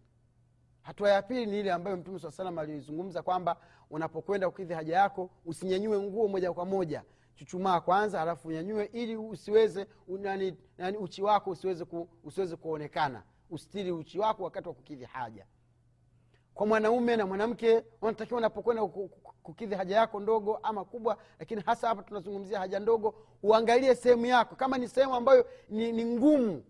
hatua 0.89 1.11
ya 1.11 1.23
pili 1.23 1.47
ni 1.47 1.61
ile 1.61 1.73
ambayo 1.73 1.97
mtume 1.97 2.19
saa 2.19 2.31
salam 2.31 2.59
aliizungumza 2.59 3.23
kwamba 3.23 3.57
unapokwenda 3.91 4.51
kukidhi 4.51 4.75
haja 4.75 4.97
yako 4.97 5.31
usinyanyue 5.47 5.99
nguo 6.03 6.29
moja 6.29 6.53
kwa 6.53 6.65
moja. 6.67 7.03
Chuchumaa 7.35 7.81
kwanza 7.81 8.19
halafu 8.19 8.49
unyanyue 8.49 8.85
ili 8.85 9.17
usiweze 9.17 9.87
unani, 10.09 10.57
nani 10.79 10.97
uchi 10.99 11.23
wako 11.23 11.51
usiweze, 11.51 11.85
ku, 11.85 12.09
usiweze 12.25 12.57
kuonekana. 12.57 13.23
Ustiri 13.51 13.93
uchi 13.93 14.19
wako 14.19 14.45
wakati 14.45 14.69
wa 14.69 14.75
kukidhi 14.75 15.05
haja. 15.05 15.47
Kwa 16.55 16.67
mwanaume 16.67 17.17
na 17.17 17.27
mwanamke 17.27 17.85
wanatakiwa 18.01 18.39
unapokwenda 18.39 18.87
kukidhi 19.43 19.75
haja 19.75 19.97
yako 19.97 20.21
ndogo 20.21 20.57
ama 20.57 20.85
kubwa 20.85 21.17
lakini 21.39 21.63
hasa 21.67 21.89
hapa 21.89 22.03
tunazungumzia 22.03 22.59
haja 22.59 22.79
ndogo 22.81 23.15
uangalie 23.43 23.95
sehemu 23.95 24.27
yako. 24.27 24.55
Kama 24.57 24.79
ni 24.79 24.89
sehemu 24.89 25.15
ambayo 25.15 25.47
ni, 25.69 25.93
ni 25.93 26.05
ngumu 26.05 26.65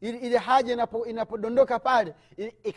ile, 0.00 0.38
haja 0.38 0.72
inapo, 0.72 1.06
inapodondoka 1.06 1.78
pale 1.78 2.14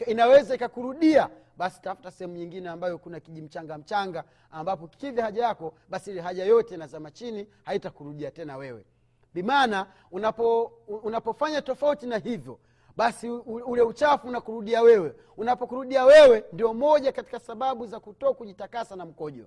inaweza 0.07 0.55
ikakurudia 0.55 1.29
basi 1.57 1.81
tafuta 1.81 2.11
sehemu 2.11 2.35
nyingine 2.37 2.69
ambayo 2.69 2.97
kuna 2.97 3.19
kijimchanga 3.19 3.77
mchanga 3.77 4.23
ambapo 4.51 4.87
kikidhi 4.87 5.21
haja 5.21 5.43
yako 5.43 5.73
basi 5.89 6.11
ile 6.11 6.21
haja 6.21 6.45
yote 6.45 6.75
inazama 6.75 7.11
chini 7.11 7.47
haitakurudia 7.63 8.31
tena 8.31 8.57
wewe. 8.57 8.85
Bimaana 9.33 9.87
unapo, 10.11 10.63
unapofanya 10.87 11.61
tofauti 11.61 12.07
na 12.07 12.17
hivyo 12.17 12.59
basi 12.97 13.29
ule 13.29 13.81
uchafu 13.81 14.27
unakurudia 14.27 14.81
wewe. 14.81 15.15
Unapokurudia 15.37 16.05
wewe 16.05 16.43
ndio 16.53 16.73
moja 16.73 17.11
katika 17.11 17.39
sababu 17.39 17.85
za 17.87 17.99
kutoa 17.99 18.33
kujitakasa 18.33 18.95
na 18.95 19.05
mkojo. 19.05 19.45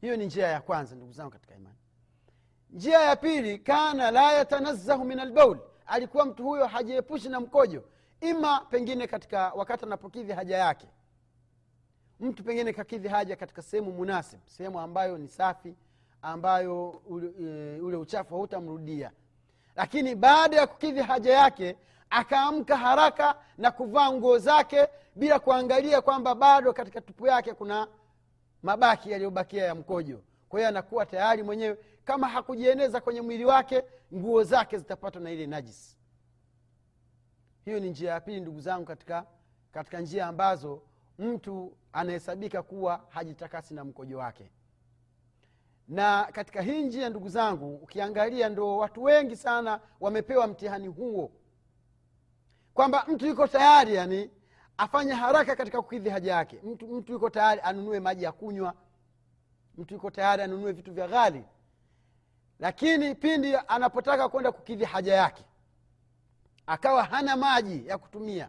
Hiyo 0.00 0.16
ni 0.16 0.26
njia 0.26 0.46
ya 0.46 0.60
kwanza 0.60 0.96
ndugu 0.96 1.12
zangu 1.12 1.30
katika 1.30 1.54
imani 1.54 1.76
njia 2.70 3.00
ya 3.00 3.16
pili 3.16 3.58
kana 3.58 4.10
la 4.10 4.32
yatanazahu 4.32 5.04
min 5.04 5.18
albaul 5.20 5.58
alikuwa 5.86 6.24
mtu 6.24 6.42
huyo 6.44 6.66
hajiepushi 6.66 7.28
na 7.28 7.40
mkojo. 7.40 7.84
Ima 8.20 8.60
pengine 8.60 9.06
katika 9.06 9.52
wakati 9.54 9.84
anapokidhi 9.84 10.32
haja 10.32 10.56
yake. 10.56 10.86
Mtu 12.20 12.44
pengine 12.44 12.72
kakidhi 12.72 13.08
haja 13.08 13.36
katika 13.36 13.62
sehemu 13.62 13.92
munasib 13.92 14.40
sehemu 14.46 14.80
ambayo 14.80 15.18
ni 15.18 15.28
safi 15.28 15.74
ambayo 16.22 16.88
ule, 16.90 17.32
e, 17.40 17.80
ule 17.80 17.96
uchafu 17.96 18.34
hautamrudia. 18.34 19.10
Lakini 19.76 20.14
baada 20.14 20.56
ya 20.56 20.66
kukidhi 20.66 21.00
haja 21.00 21.32
yake 21.32 21.76
akaamka 22.10 22.76
haraka 22.76 23.34
na 23.58 23.70
kuvaa 23.70 24.12
nguo 24.12 24.38
zake 24.38 24.88
bila 25.14 25.38
kuangalia 25.38 26.00
kwamba 26.00 26.34
bado 26.34 26.72
katika 26.72 27.00
tupu 27.00 27.26
yake 27.26 27.54
kuna 27.54 27.88
mabaki 28.62 29.10
yaliyobakia 29.10 29.64
ya 29.64 29.74
mkojo. 29.74 30.20
Kwa 30.48 30.58
hiyo 30.60 30.68
anakuwa 30.68 31.06
tayari 31.06 31.42
mwenyewe 31.42 31.78
kama 32.06 32.28
hakujieneza 32.28 33.00
kwenye 33.00 33.20
mwili 33.20 33.44
wake 33.44 33.84
nguo 34.14 34.42
zake 34.42 34.78
zitapatwa 34.78 35.20
na 35.22 35.30
ile 35.30 35.46
najisi 35.46 35.96
hiyo 37.64 37.80
ni 37.80 37.90
njia 37.90 38.10
ya 38.12 38.20
pili 38.20 38.40
ndugu 38.40 38.60
zangu 38.60 38.84
katika 38.86 39.26
katika 39.72 40.00
njia 40.00 40.26
ambazo 40.26 40.82
mtu 41.18 41.76
anahesabika 41.92 42.62
kuwa 42.62 43.04
hajitakasi 43.08 43.74
na 43.74 43.84
mkojo 43.84 44.18
wake. 44.18 44.50
Na 45.88 46.28
katika 46.32 46.62
hii 46.62 46.82
njia 46.82 47.08
ndugu 47.10 47.28
zangu 47.28 47.74
ukiangalia 47.76 48.48
ndo 48.48 48.76
watu 48.76 49.02
wengi 49.02 49.36
sana 49.36 49.80
wamepewa 50.00 50.46
mtihani 50.46 50.88
huo. 50.88 51.32
Kwamba 52.74 53.04
mtu 53.08 53.26
yuko 53.26 53.46
tayari 53.46 53.94
yani 53.94 54.30
afanye 54.76 55.12
haraka 55.12 55.56
katika 55.56 55.82
kukidhi 55.82 56.08
haja 56.08 56.32
yake. 56.32 56.60
Mtu, 56.62 56.86
mtu 56.88 57.12
yuko 57.12 57.30
tayari 57.30 57.60
anunue 57.64 58.00
maji 58.00 58.24
ya 58.24 58.32
kunywa. 58.32 58.74
Mtu 59.78 59.94
yuko 59.94 60.10
tayari 60.10 60.42
anunue 60.42 60.72
vitu 60.72 60.92
vya 60.92 61.08
ghali 61.08 61.44
lakini 62.60 63.14
pindi 63.14 63.56
anapotaka 63.68 64.28
kwenda 64.28 64.52
kukidhi 64.52 64.84
haja 64.84 65.14
yake 65.14 65.44
akawa 66.66 67.04
hana 67.04 67.36
maji 67.36 67.86
ya 67.88 67.98
kutumia 67.98 68.48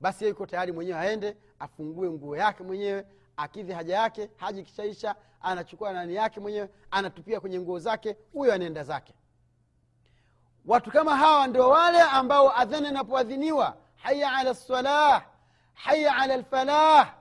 basi 0.00 0.24
yuko 0.28 0.46
tayari 0.46 0.72
mwenyewe 0.72 0.98
aende 0.98 1.36
afungue 1.58 2.10
nguo 2.10 2.36
yake 2.36 2.62
mwenyewe 2.62 3.06
akidhi 3.36 3.72
haja 3.72 3.94
yake 3.96 4.30
haji 4.36 4.62
kishaisha 4.62 5.14
anachukua 5.40 5.92
nani 5.92 6.14
yake 6.14 6.40
mwenyewe 6.40 6.68
anatupia 6.90 7.40
kwenye 7.40 7.60
nguo 7.60 7.78
zake 7.78 8.16
huyo 8.32 8.52
anaenda 8.54 8.84
zake. 8.84 9.14
Watu 10.66 10.90
kama 10.90 11.16
hawa 11.16 11.46
ndio 11.46 11.68
wale 11.68 12.00
ambao 12.00 12.58
adhana 12.60 12.88
inapoadhiniwa 12.88 13.76
haya 13.96 14.32
ala 14.32 14.50
lsalah 14.50 15.24
haya 15.74 16.16
ala 16.16 16.36
lfalah 16.36 17.14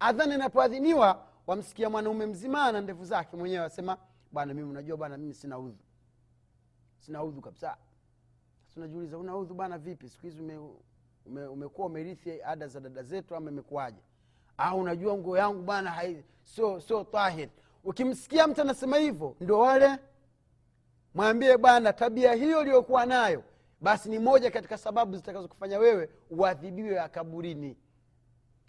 adhana 0.00 0.34
inapoadhiniwa 0.34 1.26
wamsikia 1.46 1.90
mwanaume 1.90 2.26
mzima 2.26 2.72
na 2.72 2.80
ndevu 2.80 3.04
zake 3.04 3.36
mwenyewe 3.36 3.64
asema 3.64 3.96
bwana 4.32 4.54
mimi 4.54 4.70
unajua 4.70 4.96
bwana 4.96 5.16
mimi 5.16 5.34
sina 5.34 5.58
udhu. 5.58 5.78
Sina 6.98 7.24
udhu 7.24 7.40
kabisa. 7.40 7.76
Unajiuliza 8.76 9.18
una 9.18 9.36
udhu 9.36 9.54
bwana 9.54 9.78
vipi? 9.78 10.08
Siku 10.08 10.26
hizi 10.26 10.40
ume, 10.42 10.58
ume, 11.26 11.46
umekuwa 11.46 11.86
umerithi 11.86 12.42
ada 12.42 12.68
za 12.68 12.80
dada 12.80 13.02
zetu 13.02 13.36
ama 13.36 13.50
imekuwaje? 13.50 14.00
Ah 14.58 14.74
unajua 14.74 15.16
nguo 15.18 15.38
yangu 15.38 15.62
bwana 15.62 15.90
sio 16.42 16.80
sio 16.80 17.04
tahir. 17.04 17.48
Ukimsikia 17.84 18.46
mtu 18.46 18.60
anasema 18.60 18.96
hivyo 18.96 19.36
ndio 19.40 19.58
wale. 19.58 19.98
Mwambie 21.14 21.58
bwana 21.58 21.92
tabia 21.92 22.34
hiyo 22.34 22.60
uliyokuwa 22.60 23.06
nayo 23.06 23.42
basi 23.80 24.08
ni 24.10 24.18
moja 24.18 24.50
katika 24.50 24.78
sababu 24.78 25.16
zitakazokufanya 25.16 25.78
wewe 25.78 26.10
uadhibiwe 26.30 27.08
kaburini. 27.08 27.76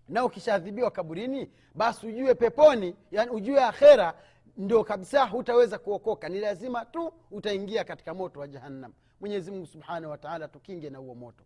Na 0.09 0.25
ukishaadhibiwa 0.25 0.91
kaburini 0.91 1.51
basi 1.75 2.07
ujue 2.07 2.35
peponi 2.35 2.95
yani 3.11 3.31
ujue 3.31 3.63
akhera 3.63 4.13
ndio 4.57 4.83
kabisa 4.83 5.25
hutaweza 5.25 5.79
kuokoka. 5.79 6.29
Ni 6.29 6.39
lazima 6.39 6.85
tu 6.85 7.13
utaingia 7.31 7.83
katika 7.83 8.13
moto 8.13 8.39
wa 8.39 8.47
jahannam. 8.47 8.93
Mwenyezi 9.19 9.51
mungu 9.51 9.65
subhanahu 9.65 10.11
wataala 10.11 10.47
tukinge 10.47 10.89
na 10.89 10.97
huo 10.97 11.15
moto. 11.15 11.43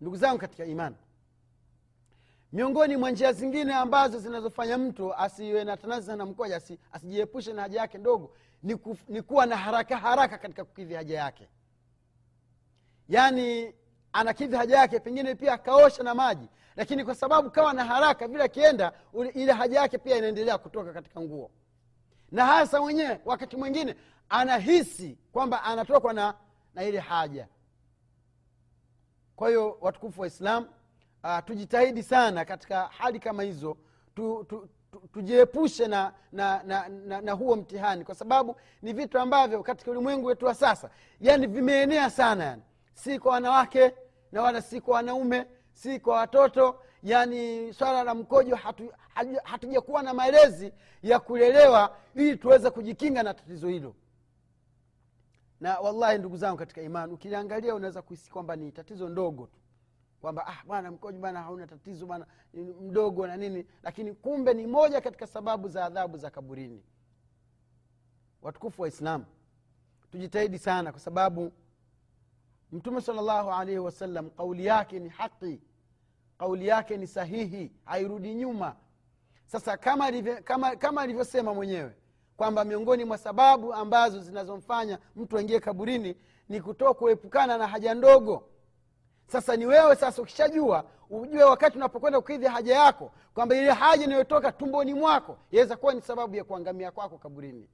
Ndugu 0.00 0.16
zangu 0.16 0.38
katika 0.38 0.64
imani 0.64 0.96
miongoni 2.52 2.96
mwa 2.96 3.10
njia 3.10 3.32
zingine 3.32 3.74
ambazo 3.74 4.18
zinazofanya 4.18 4.78
mtu 4.78 5.14
asiwe 5.14 5.64
na 5.64 5.76
tanaza 5.76 6.16
na 6.16 6.26
mkoja 6.26 6.56
asi, 6.56 6.78
asijiepushe 6.92 7.52
na 7.52 7.62
haja 7.62 7.80
yake 7.80 7.98
ndogo 7.98 8.36
ni, 8.62 8.76
ku, 8.76 8.96
ni 9.08 9.22
kuwa 9.22 9.46
na 9.46 9.56
haraka 9.56 9.96
haraka 9.96 10.38
katika 10.38 10.64
kukidhi 10.64 10.94
haja 10.94 11.18
yake. 11.18 11.48
Yaani 13.08 13.74
anakidhi 14.12 14.56
haja 14.56 14.76
yake 14.78 15.00
pengine 15.00 15.34
pia 15.34 15.52
akaosha 15.52 16.02
na 16.02 16.14
maji 16.14 16.48
lakini 16.76 17.04
kwa 17.04 17.14
sababu 17.14 17.50
kawa 17.50 17.72
na 17.72 17.84
haraka 17.84 18.28
vile 18.28 18.44
akienda 18.44 18.92
ile 19.34 19.52
haja 19.52 19.80
yake 19.80 19.98
pia 19.98 20.16
inaendelea 20.16 20.58
kutoka 20.58 20.92
katika 20.92 21.20
nguo. 21.20 21.50
Na 22.30 22.46
hasa 22.46 22.80
mwenyewe 22.80 23.20
wakati 23.24 23.56
mwingine 23.56 23.96
anahisi 24.28 25.18
kwamba 25.32 25.62
anatokwa 25.62 26.12
na, 26.12 26.34
na 26.74 26.84
ile 26.84 26.98
haja. 26.98 27.48
Kwa 29.36 29.48
hiyo 29.48 29.78
watukufu 29.80 30.20
wa 30.20 30.26
islam 30.26 30.68
uh, 31.24 31.38
tujitahidi 31.44 32.02
sana 32.02 32.44
katika 32.44 32.82
hali 32.86 33.20
kama 33.20 33.42
hizo 33.42 33.76
tu, 34.14 34.44
tu, 34.48 34.68
tu- 34.92 35.08
tujiepushe 35.12 35.86
na 35.86 36.12
na, 36.32 36.62
na, 36.62 36.88
na 36.88 37.20
na 37.20 37.32
huo 37.32 37.56
mtihani. 37.56 38.04
Kwa 38.04 38.14
sababu 38.14 38.56
ni 38.82 38.92
vitu 38.92 39.18
ambavyo 39.18 39.62
katika 39.62 39.90
ulimwengu 39.90 40.26
wetu 40.26 40.46
wa 40.46 40.54
sasa 40.54 40.90
yani 41.20 41.46
vimeenea 41.46 42.10
sana 42.10 42.44
yani. 42.44 42.62
Si 42.94 43.18
kwa 43.18 43.32
wanawake 43.32 43.94
na 44.32 44.42
wala 44.42 44.62
si 44.62 44.80
kwa 44.80 44.94
wanaume 44.94 45.46
si 45.82 46.00
kwa 46.00 46.16
watoto 46.16 46.78
yani 47.02 47.72
swala 47.74 48.04
la 48.04 48.14
mkojo 48.14 48.56
hatu- 48.56 48.92
hatu, 49.14 49.36
hatujakuwa 49.44 50.02
na 50.02 50.14
malezi 50.14 50.72
ya 51.02 51.20
kulelewa 51.20 51.96
ili 52.14 52.36
tuweze 52.36 52.70
kujikinga 52.70 53.22
na 53.22 53.34
tatizo 53.34 53.68
hilo. 53.68 53.94
Na 55.60 55.78
wallahi 55.80 56.18
ndugu 56.18 56.36
zangu 56.36 56.58
katika 56.58 56.82
imani 56.82 57.12
ukiliangalia 57.12 57.74
unaweza 57.74 58.02
kuhisi 58.02 58.30
kwamba 58.30 58.56
ni 58.56 58.72
tatizo 58.72 59.08
ndogo 59.08 59.46
tu. 59.46 59.58
Kwamba 60.20 60.46
ah 60.46 60.64
bwana 60.66 60.90
mkojo 60.90 61.18
bwana 61.18 61.42
hauna 61.42 61.66
tatizo 61.66 62.06
bwana 62.06 62.26
mdogo 62.82 63.26
na 63.26 63.36
nini. 63.36 63.66
Lakini 63.82 64.12
kumbe 64.14 64.54
ni 64.54 64.66
moja 64.66 65.00
katika 65.00 65.26
sababu 65.26 65.68
za 65.68 65.84
adhabu 65.84 66.16
za 66.18 66.30
kaburini. 66.30 66.82
Watukufu 68.42 68.82
wa 68.82 68.88
islamu 68.88 69.24
tujitahidi 70.10 70.58
sana 70.58 70.90
kwa 70.92 71.00
sababu 71.00 71.52
mtume 72.72 73.00
salllahu 73.00 73.50
alaihi 73.50 73.78
wasallam 73.78 74.30
kauli 74.30 74.66
yake 74.66 74.98
ni 74.98 75.08
haqi 75.08 75.60
kauli 76.38 76.66
yake 76.66 76.96
ni 76.96 77.06
sahihi 77.06 77.72
hairudi 77.84 78.34
nyuma. 78.34 78.76
Sasa 79.46 79.76
kama 79.76 80.06
alivyo- 80.06 80.42
kama 80.42 80.76
kama 80.76 81.00
alivyosema 81.02 81.54
mwenyewe 81.54 81.96
kwamba 82.36 82.64
miongoni 82.64 83.04
mwa 83.04 83.18
sababu 83.18 83.74
ambazo 83.74 84.20
zinazomfanya 84.20 84.98
mtu 85.16 85.38
aingie 85.38 85.60
kaburini 85.60 86.16
ni 86.48 86.60
kutoa 86.60 86.94
kuepukana 86.94 87.58
na 87.58 87.66
haja 87.68 87.94
ndogo. 87.94 88.48
Sasa 89.26 89.56
ni 89.56 89.66
wewe 89.66 89.96
sasa 89.96 90.22
ukishajua 90.22 90.84
ujue 91.10 91.42
wakati 91.44 91.76
unapokwenda 91.76 92.20
kukidhi 92.20 92.46
haja 92.46 92.74
yako 92.74 93.10
kwamba 93.34 93.56
ile 93.56 93.70
haja 93.72 94.04
inayotoka 94.04 94.52
tumboni 94.52 94.94
mwako 94.94 95.38
yaweza 95.50 95.76
kuwa 95.76 95.94
ni 95.94 96.00
sababu 96.02 96.36
ya 96.36 96.44
kuangamia 96.44 96.90
kwako 96.90 97.18
kaburini. 97.18 97.68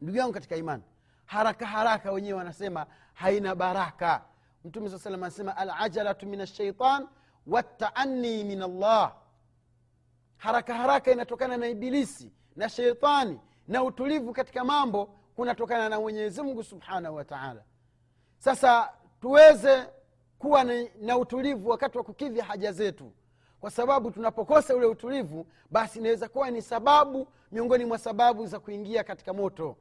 Ndugu 0.00 0.18
yangu 0.18 0.32
katika 0.32 0.56
imani 0.56 0.82
haraka 1.24 1.66
haraka 1.66 2.12
wenyewe 2.12 2.38
wanasema 2.38 2.86
haina 3.14 3.54
baraka 3.54 4.22
mtume 4.64 4.88
saa 4.90 4.98
salam 4.98 5.22
anasema 5.22 5.56
alajalatu 5.56 6.26
min 6.26 6.40
alshaitan 6.40 7.08
wataanii 7.46 8.44
min 8.44 8.62
allah. 8.62 9.16
Haraka 10.36 10.74
haraka 10.74 11.12
inatokana 11.12 11.56
na 11.56 11.68
ibilisi 11.68 12.32
na 12.56 12.68
sheitani 12.68 13.40
na 13.68 13.82
utulivu 13.84 14.32
katika 14.32 14.64
mambo 14.64 15.06
kunatokana 15.36 15.88
na 15.88 16.00
mwenyezi 16.00 16.42
mungu 16.42 16.62
subhanahu 16.64 17.16
wa 17.16 17.24
taala. 17.24 17.64
Sasa 18.38 18.92
tuweze 19.20 19.86
kuwa 20.38 20.64
na, 20.64 20.86
na 21.00 21.18
utulivu 21.18 21.68
wakati 21.68 21.98
wa 21.98 22.04
kukidhi 22.04 22.40
haja 22.40 22.72
zetu. 22.72 23.12
Kwa 23.60 23.70
sababu 23.70 24.10
tunapokosa 24.10 24.76
ule 24.76 24.86
utulivu 24.86 25.46
basi 25.70 25.98
inaweza 25.98 26.28
kuwa 26.28 26.50
ni 26.50 26.62
sababu 26.62 27.28
miongoni 27.52 27.84
mwa 27.84 27.98
sababu 27.98 28.46
za 28.46 28.60
kuingia 28.60 29.04
katika 29.04 29.32
moto. 29.32 29.76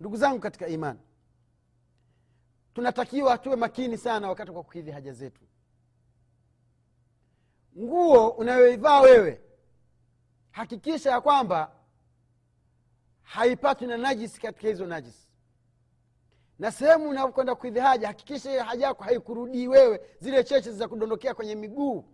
Ndugu 0.00 0.16
zangu 0.16 0.40
katika 0.40 0.66
imani 0.68 0.98
tunatakiwa 2.76 3.38
tuwe 3.38 3.56
makini 3.56 3.98
sana 3.98 4.28
wakati 4.28 4.52
kwa 4.52 4.62
kukidhi 4.62 4.90
haja 4.90 5.12
zetu. 5.12 5.40
Nguo 7.78 8.28
unayoivaa 8.28 9.00
wewe 9.00 9.40
hakikisha 10.50 11.10
ya 11.10 11.20
kwamba 11.20 11.72
haipatwi 13.22 13.86
na 13.86 13.96
najisi 13.96 14.40
katika 14.40 14.68
hizo 14.68 14.86
najisi. 14.86 15.28
Na 16.58 16.72
sehemu 16.72 17.08
unakwenda 17.08 17.54
kukidhi 17.54 17.80
haja 17.80 18.06
hakikisha 18.06 18.50
hiyo 18.50 18.64
haja 18.64 18.86
yako 18.86 19.04
haikurudii 19.04 19.68
wewe 19.68 20.00
zile 20.20 20.44
cheche 20.44 20.72
za 20.72 20.88
kudondokea 20.88 21.34
kwenye 21.34 21.54
miguu. 21.54 22.04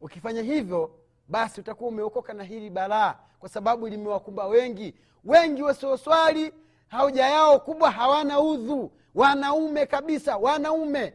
Ukifanya 0.00 0.42
hivyo 0.42 1.00
basi 1.28 1.60
utakuwa 1.60 1.88
umeokoka 1.90 2.32
na 2.32 2.44
hili 2.44 2.70
balaa 2.70 3.18
kwa 3.38 3.48
sababu 3.48 3.88
limewakumba 3.88 4.46
wengi. 4.46 4.94
Wengi 5.24 5.62
wasioswali 5.62 6.52
hoja 6.90 7.26
yao 7.26 7.60
kubwa 7.60 7.90
hawana 7.90 8.40
udhu. 8.40 8.92
Wanaume 9.14 9.86
kabisa 9.86 10.36
wanaume. 10.36 11.14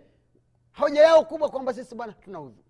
Hoja 0.73 1.01
yao 1.01 1.25
kubwa 1.25 1.49
kwamba 1.49 1.73
sisi 1.73 1.95
bwana 1.95 2.13
hatuna 2.13 2.41
udhu. 2.41 2.63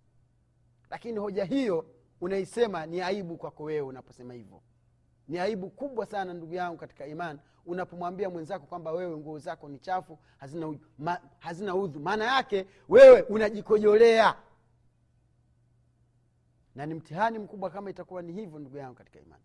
Lakini 0.90 1.20
hoja 1.20 1.44
hiyo 1.46 1.86
unaisema 2.22 2.86
ni 2.86 3.02
aibu 3.02 3.38
kwako 3.38 3.64
wewe 3.64 3.82
unaposema 3.82 4.34
hivyo. 4.34 4.62
Ni 5.28 5.40
aibu 5.40 5.70
kubwa 5.70 6.06
sana 6.06 6.34
ndugu 6.34 6.54
yangu 6.54 6.78
katika 6.78 7.08
imani. 7.08 7.40
Unapomwambia 7.66 8.30
mwenzako 8.30 8.66
kwamba 8.66 8.92
wewe 8.92 9.18
nguo 9.18 9.40
zako 9.40 9.70
ni 9.70 9.80
chafu 9.80 10.20
hazina, 10.38 10.74
ma, 10.98 11.22
hazina 11.40 11.76
udhu. 11.76 12.00
Maana 12.00 12.26
yake 12.26 12.66
wewe 12.90 13.22
unajikojolea. 13.22 14.36
Na 16.76 16.86
ni 16.86 16.94
mtihani 16.94 17.40
mkubwa 17.40 17.70
kama 17.70 17.90
itakuwa 17.90 18.22
ni 18.22 18.34
hivyo 18.34 18.60
ndugu 18.60 18.78
yangu 18.78 18.96
katika 18.96 19.20
imani 19.20 19.44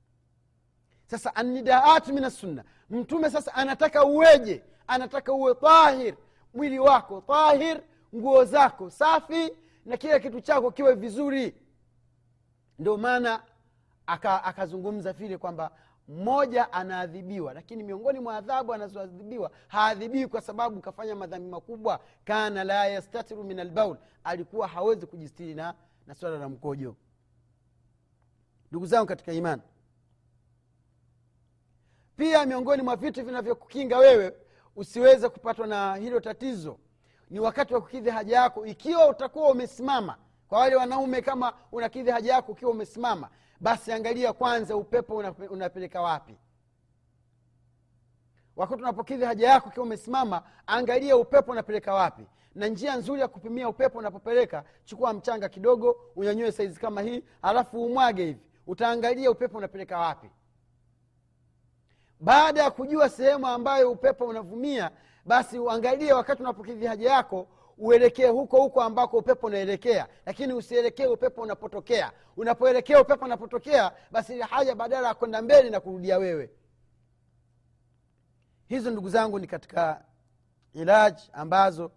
sasa 1.10 1.34
anidaat 1.36 2.08
min 2.08 2.24
assunna 2.24 2.64
mtume 2.90 3.30
sasa 3.30 3.54
anataka 3.54 4.04
uweje? 4.04 4.62
Anataka 4.86 5.32
uwe 5.32 5.54
tahir. 5.54 6.14
Mwili 6.54 6.78
wako 6.78 7.20
tahir 7.20 7.80
nguo 8.14 8.44
zako 8.44 8.90
safi 8.90 9.52
na 9.84 9.96
kila 9.96 10.18
kitu 10.20 10.40
chako 10.40 10.70
kiwe 10.70 10.94
vizuri. 10.94 11.54
Ndio 12.78 12.96
maana 12.96 13.42
akazungumza 14.06 15.10
aka 15.10 15.18
vile 15.18 15.38
kwamba 15.38 15.70
mmoja 16.08 16.72
anaadhibiwa 16.72 17.54
lakini 17.54 17.82
miongoni 17.82 18.20
mwa 18.20 18.36
adhabu 18.36 18.74
anazoadhibiwa 18.74 19.50
haadhibiwi 19.68 20.26
kwa 20.26 20.40
sababu 20.40 20.80
kafanya 20.80 21.14
madhambi 21.16 21.48
makubwa. 21.50 22.00
Kana 22.24 22.64
la 22.64 22.86
yastatiru 22.86 23.44
min 23.44 23.58
albaul 23.60 23.96
alikuwa 24.24 24.68
hawezi 24.68 25.06
kujistiri 25.06 25.54
na, 25.54 25.74
na 26.06 26.14
swala 26.14 26.38
la 26.38 26.48
mkojo. 26.48 26.96
Ndugu 28.70 28.86
zangu 28.86 29.06
katika 29.06 29.32
imani 29.32 29.62
pia 32.18 32.46
miongoni 32.46 32.82
mwa 32.82 32.96
vitu 32.96 33.24
vinavyokukinga 33.24 33.98
wewe 33.98 34.32
usiweze 34.76 35.28
kupatwa 35.28 35.66
na 35.66 35.96
hilo 35.96 36.20
tatizo 36.20 36.78
ni 37.30 37.40
wakati 37.40 37.74
wa 37.74 37.80
kukidhi 37.80 38.10
haja 38.10 38.36
yako. 38.36 38.66
Ikiwa 38.66 39.08
utakuwa 39.08 39.50
umesimama 39.50 40.16
kwa 40.48 40.58
wale 40.58 40.76
wanaume 40.76 41.22
kama 41.22 41.52
unakidhi 41.72 42.10
haja 42.10 42.32
yako 42.32 42.52
ukiwa 42.52 42.70
umesimama 42.70 43.28
basi 43.60 43.92
angalia 43.92 44.32
kwanza 44.32 44.76
upepo 44.76 45.16
unapeleka 45.50 46.00
wapi. 46.02 46.38
Wakati 48.56 48.82
unapokidhi 48.82 49.24
haja 49.24 49.48
yako 49.48 49.68
ukiwa 49.68 49.86
umesimama 49.86 50.42
angalia 50.66 51.16
upepo 51.16 51.52
unapeleka 51.52 51.94
wapi. 51.94 52.26
Na 52.54 52.66
njia 52.66 52.96
nzuri 52.96 53.20
ya 53.20 53.28
kupimia 53.28 53.68
upepo 53.68 53.98
unapopeleka 53.98 54.64
chukua 54.84 55.12
mchanga 55.12 55.48
kidogo 55.48 55.96
unyanyue 56.16 56.52
saizi 56.52 56.80
kama 56.80 57.02
hii 57.02 57.24
alafu 57.42 57.84
umwage 57.84 58.24
hivi. 58.24 58.40
Utaangalia 58.66 59.30
upepo 59.30 59.58
unapeleka 59.58 59.98
wapi 59.98 60.30
baada 62.20 62.62
ya 62.62 62.70
kujua 62.70 63.08
sehemu 63.08 63.46
ambayo 63.46 63.90
upepo 63.92 64.24
unavumia 64.26 64.90
basi 65.24 65.58
uangalie 65.58 66.12
wakati 66.12 66.42
unapokidhi 66.42 66.86
haja 66.86 67.10
yako 67.10 67.46
uelekee 67.78 68.28
huko 68.28 68.56
huko 68.60 68.82
ambako 68.82 69.18
upepo 69.18 69.46
unaelekea. 69.46 70.08
Lakini 70.26 70.52
usielekee 70.52 71.06
upepo 71.06 71.42
unapotokea. 71.42 72.12
Unapoelekea 72.36 73.00
upepo 73.00 73.24
unapotokea 73.24 73.92
basi 74.10 74.34
ile 74.34 74.44
haja 74.44 74.74
badala 74.74 75.08
ya 75.08 75.14
kwenda 75.14 75.42
mbele 75.42 75.70
na 75.70 75.80
kurudia 75.80 76.18
wewe. 76.18 76.50
Hizo 78.68 78.90
ndugu 78.90 79.08
zangu 79.08 79.38
ni 79.38 79.46
katika 79.46 80.04
ilaji 80.74 81.30
ambazo 81.32 81.90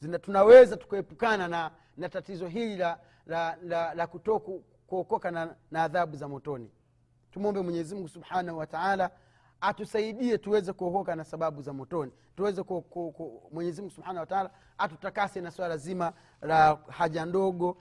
zina, 0.00 0.18
tunaweza 0.18 0.76
tukaepukana 0.76 1.48
na, 1.48 1.70
na 1.96 2.08
tatizo 2.08 2.46
hili 2.48 2.76
la, 2.76 2.98
la, 3.26 3.56
la, 3.62 3.94
la 3.94 4.06
kutoku 4.06 4.64
kuokoka 4.86 5.30
na, 5.30 5.54
na 5.70 5.82
adhabu 5.82 6.16
za 6.16 6.28
motoni. 6.28 6.70
Tumwombe 7.30 7.60
mwenyezimungu 7.60 8.08
subhanahu 8.08 8.58
wataala 8.58 9.10
atusaidie 9.62 10.38
tuweze 10.38 10.72
kuokoka 10.72 11.16
na 11.16 11.24
sababu 11.24 11.62
za 11.62 11.72
motoni. 11.72 12.12
Tuweze 12.36 12.64
mwenyezimungu 13.52 13.94
subhanahu 13.94 14.20
wataala 14.20 14.50
atutakase 14.78 15.40
na 15.40 15.50
swala 15.50 15.76
zima 15.76 16.12
la 16.42 16.78
haja 16.88 17.24
ndogo. 17.26 17.76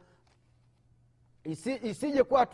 Isi, 1.43 1.75
isije 1.83 2.23
kuwa 2.23 2.45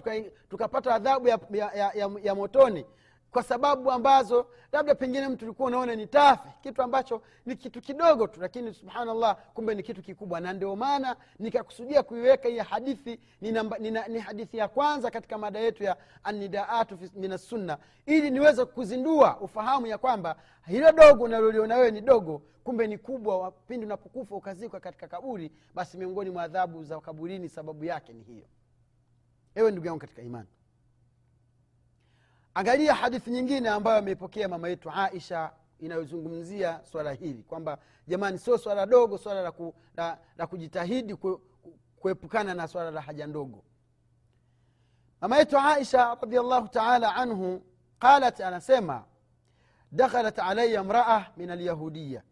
tukapata 0.49 0.81
tuka 0.81 0.95
adhabu 0.95 1.27
ya, 1.27 1.39
ya, 1.51 1.71
ya, 1.93 2.11
ya 2.23 2.35
motoni 2.35 2.85
kwa 3.31 3.43
sababu 3.43 3.91
ambazo 3.91 4.47
labda 4.71 4.95
pengine 4.95 5.27
mtu 5.27 5.45
ulikuwa 5.45 5.67
unaona 5.67 5.95
ni 5.95 6.07
tafi 6.07 6.49
kitu 6.61 6.81
ambacho 6.81 7.21
ni 7.45 7.55
kitu 7.55 7.81
kidogo 7.81 8.27
tu 8.27 8.41
lakini 8.41 8.73
subhanallah 8.73 9.37
kumbe 9.53 9.75
ni 9.75 9.83
kitu 9.83 10.01
kikubwa. 10.01 10.39
Na 10.39 10.53
ndio 10.53 10.75
maana 10.75 11.15
nikakusudia 11.39 12.03
kuiweka 12.03 12.49
hii 12.49 12.57
hadithi 12.57 13.19
ni, 13.41 13.51
namba, 13.51 13.77
ni, 13.77 13.91
ni 13.91 14.19
hadithi 14.19 14.57
ya 14.57 14.67
kwanza 14.67 15.11
katika 15.11 15.37
mada 15.37 15.59
yetu 15.59 15.83
ya 15.83 15.97
anidaatu 16.23 16.97
minassunna 17.15 17.77
ili 18.05 18.29
niweze 18.31 18.65
kuzindua 18.65 19.39
ufahamu 19.39 19.87
ya 19.87 19.97
kwamba 19.97 20.35
hilo 20.67 20.91
dogo 20.91 21.23
unaloliona 21.23 21.75
wewe 21.75 21.91
ni 21.91 22.01
dogo 22.01 22.41
kumbe 22.63 22.87
ni 22.87 22.97
kubwa 22.97 23.51
pindi 23.51 23.85
unapokufa 23.85 24.35
ukazikwa 24.35 24.79
katika 24.79 25.07
kaburi 25.07 25.51
basi 25.75 25.97
miongoni 25.97 26.29
mwa 26.29 26.43
adhabu 26.43 26.83
za 26.83 26.99
kaburini 27.01 27.49
sababu 27.49 27.85
yake 27.85 28.13
ni 28.13 28.23
hiyo. 28.23 28.45
Ewe 29.55 29.71
ndugu 29.71 29.87
yangu 29.87 29.99
katika 29.99 30.21
imani 30.21 30.47
angalia 32.57 32.93
hadithi 32.95 33.31
nyingine 33.31 33.69
ambayo 33.69 33.97
ameipokea 33.97 34.47
mama 34.47 34.69
yetu 34.69 34.91
aisha 34.91 35.51
inayozungumzia 35.79 36.79
swala 36.83 37.13
hili 37.13 37.43
kwamba 37.43 37.77
jamani 38.07 38.37
sio 38.39 38.57
swala 38.57 38.85
dogo 38.85 39.17
swala 39.17 39.41
la, 39.41 39.51
ku, 39.51 39.75
la, 39.95 40.17
la 40.37 40.47
kujitahidi 40.47 41.15
ku, 41.15 41.41
kuepukana 41.99 42.53
na 42.53 42.67
swala 42.67 42.91
la 42.91 43.01
haja 43.01 43.27
ndogo. 43.27 43.63
Mama 45.21 45.37
yetu 45.37 45.57
aisha 45.59 46.15
radiallahu 46.21 46.67
taala 46.67 47.15
anhu 47.15 47.61
qalat 47.99 48.41
anasema 48.41 49.05
dakhalat 49.91 50.39
alaya 50.39 50.83
mraa 50.83 51.25
min 51.37 51.49
alyahudiya 51.49 52.23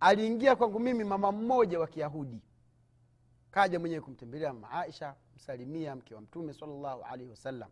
aliingia 0.00 0.56
kwangu 0.56 0.80
mimi 0.80 1.04
mama 1.04 1.32
mmoja 1.32 1.80
wa 1.80 1.86
kiyahudi. 1.86 2.42
Kaja 3.50 3.78
mwenyewe 3.80 4.00
kumtembelea 4.00 4.52
mama 4.52 4.70
aisha 4.70 5.14
msalimia 5.36 5.96
mke 5.96 6.14
wa 6.14 6.20
mtume 6.20 6.54
salllahu 6.54 7.02
alaihi 7.02 7.30
wasallam 7.30 7.70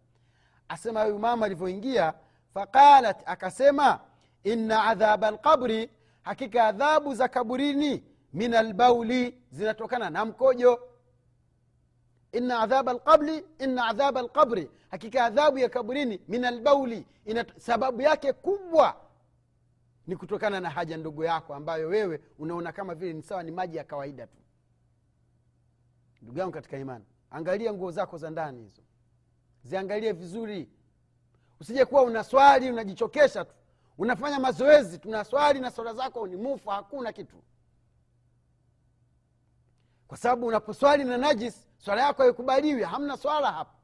asema 0.70 1.02
huyu 1.04 1.18
mama 1.18 1.46
alivyoingia 1.46 2.14
faqalat 2.54 3.22
akasema 3.26 4.00
inna 4.44 4.84
adhaba 4.84 5.30
lqabri 5.30 5.90
hakika 6.22 6.64
adhabu 6.66 7.14
za 7.14 7.28
kaburini 7.28 8.04
min 8.32 8.54
albauli 8.54 9.38
zinatokana 9.50 10.10
na 10.10 10.24
mkojo. 10.24 10.80
Inna 12.32 12.60
adhaba 12.60 12.92
lqabri 12.92 13.44
inna 13.58 13.86
adhaba 13.86 14.22
lqabri 14.22 14.70
hakika 14.90 15.24
adhabu 15.24 15.58
ya 15.58 15.68
kaburini 15.68 16.20
min 16.28 16.44
albauli 16.44 17.06
sababu 17.56 18.02
yake 18.02 18.32
kubwa 18.32 18.96
ni 20.06 20.16
kutokana 20.16 20.60
na 20.60 20.70
haja 20.70 20.96
ndogo 20.96 21.24
yako 21.24 21.54
ambayo 21.54 21.88
wewe 21.88 22.20
unaona 22.38 22.72
kama 22.72 22.94
vile 22.94 23.12
ni 23.12 23.22
sawa 23.22 23.42
ni 23.42 23.50
maji 23.50 23.76
ya 23.76 23.84
kawaida 23.84 24.26
tu. 24.26 24.38
Ndugu 26.22 26.38
yangu 26.38 26.52
katika 26.52 26.78
imani 26.78 27.04
angalia 27.30 27.72
nguo 27.72 27.90
zako 27.90 28.18
za 28.18 28.30
ndani 28.30 28.62
hizo 28.62 28.82
ziangalie 29.64 30.12
vizuri. 30.12 30.68
Usije 31.60 31.84
kuwa 31.84 32.02
unaswali 32.02 32.70
unajichokesha 32.70 33.44
tu. 33.44 33.54
Unafanya 33.98 34.38
mazoezi 34.40 34.98
tunaswali 34.98 35.60
na 35.60 35.70
swala 35.70 35.94
zako 35.94 36.26
ni 36.26 36.36
mufa 36.36 36.74
hakuna 36.74 37.12
kitu. 37.12 37.36
Kwa 40.08 40.16
sababu 40.18 40.46
unaposwali 40.46 41.04
na 41.04 41.18
najis 41.18 41.68
swala 41.78 42.02
yako 42.02 42.22
haikubaliwi 42.22 42.82
hamna 42.82 43.16
swala 43.16 43.52
hapa. 43.52 43.74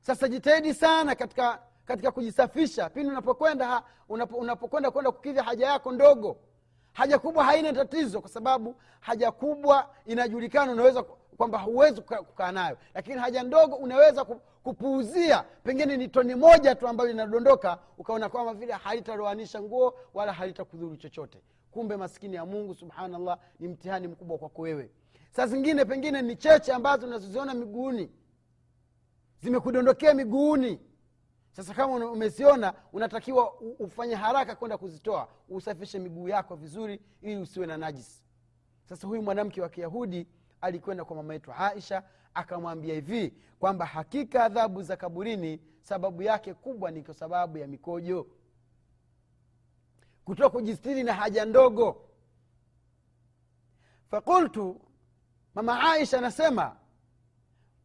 Sasa 0.00 0.28
jitahidi 0.28 0.74
sana 0.74 1.14
katika 1.14 1.62
katika 1.84 2.10
kujisafisha. 2.12 2.90
Pindi 2.90 3.08
unapokwenda 3.10 3.82
unapo, 4.08 4.36
unapokwenda 4.36 4.90
kwenda 4.90 5.12
kukidhi 5.12 5.40
haja 5.40 5.66
yako 5.66 5.92
ndogo. 5.92 6.36
Haja 6.92 7.18
kubwa 7.18 7.44
haina 7.44 7.72
tatizo 7.72 8.20
kwa 8.20 8.30
sababu 8.30 8.76
haja 9.00 9.32
kubwa 9.32 9.94
inajulikana 10.06 10.72
unaweza 10.72 11.04
kwamba 11.36 11.58
huwezi 11.58 12.00
kukaa 12.00 12.52
nayo. 12.52 12.78
Lakini 12.94 13.16
haja 13.18 13.42
ndogo 13.42 13.76
unaweza 13.76 14.24
kupuuzia 14.62 15.42
pengine 15.42 15.96
ni 15.96 16.08
toni 16.08 16.34
moja 16.34 16.74
tu 16.74 16.88
ambayo 16.88 17.10
inadondoka 17.10 17.78
ukaona 17.98 18.28
kwamba 18.28 18.54
vile 18.54 18.72
halitaroanisha 18.72 19.62
nguo 19.62 19.94
wala 20.14 20.32
halitakudhuru 20.32 20.96
chochote. 20.96 21.42
Kumbe 21.70 21.96
maskini 21.96 22.36
ya 22.36 22.46
mungu 22.46 22.74
subhanallah 22.74 23.38
ni 23.60 23.68
mtihani 23.68 24.08
mkubwa 24.08 24.38
kwako 24.38 24.62
wewe. 24.62 24.90
Saa 25.30 25.46
zingine 25.46 25.84
pengine 25.84 26.22
ni 26.22 26.36
cheche 26.36 26.72
ambazo 26.72 27.06
unazoziona 27.06 27.54
miguuni. 27.54 28.10
Zimekudondokea 29.42 30.14
miguuni. 30.14 30.80
Sasa 31.52 31.74
kama 31.74 32.10
umeziona 32.10 32.74
unatakiwa 32.92 33.60
ufanye 33.78 34.14
haraka 34.14 34.56
kwenda 34.56 34.78
kuzitoa. 34.78 35.28
Usafishe 35.48 35.98
miguu 35.98 36.28
yako 36.28 36.54
vizuri 36.56 37.00
ili 37.22 37.36
usiwe 37.36 37.66
na 37.66 37.76
najisi. 37.76 38.24
Sasa 38.88 39.06
huyu 39.06 39.22
mwanamke 39.22 39.60
wa 39.62 39.68
kiyahudi 39.68 40.26
alikwenda 40.64 41.04
kwa 41.04 41.16
mama 41.16 41.32
yetu 41.34 41.52
aisha 41.58 42.02
akamwambia 42.34 42.94
hivi 42.94 43.34
kwamba 43.58 43.86
hakika 43.86 44.44
adhabu 44.44 44.82
za 44.82 44.96
kaburini 44.96 45.60
sababu 45.80 46.22
yake 46.22 46.54
kubwa 46.54 46.90
ni 46.90 47.02
kwa 47.02 47.14
sababu 47.14 47.58
ya 47.58 47.66
mikojo. 47.66 48.26
Kutoka 50.24 50.50
kujistiri 50.50 51.02
na 51.02 51.14
haja 51.14 51.44
ndogo. 51.44 52.08
Fakultu 54.10 54.80
mama 55.54 55.92
aisha 55.92 56.18
anasema 56.18 56.76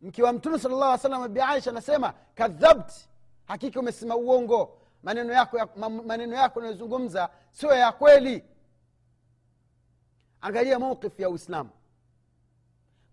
mke 0.01 0.23
wa 0.23 0.33
mtume 0.33 0.59
sala 0.59 0.75
llah 0.75 0.99
salam 0.99 1.33
bi 1.33 1.41
aisha 1.41 1.69
anasema 1.71 2.13
kadhabti 2.35 3.09
hakika 3.45 3.79
umesema 3.79 4.15
uongo. 4.15 4.75
Maneno 5.03 5.33
yako 5.33 5.57
ya, 5.57 5.67
maneno 5.89 6.35
yako 6.35 6.59
unayozungumza 6.59 7.29
sio 7.51 7.73
ya 7.73 7.91
kweli. 7.91 8.43
Angalia 10.41 10.79
mauqif 10.79 11.19
ya 11.19 11.29
uislamu 11.29 11.69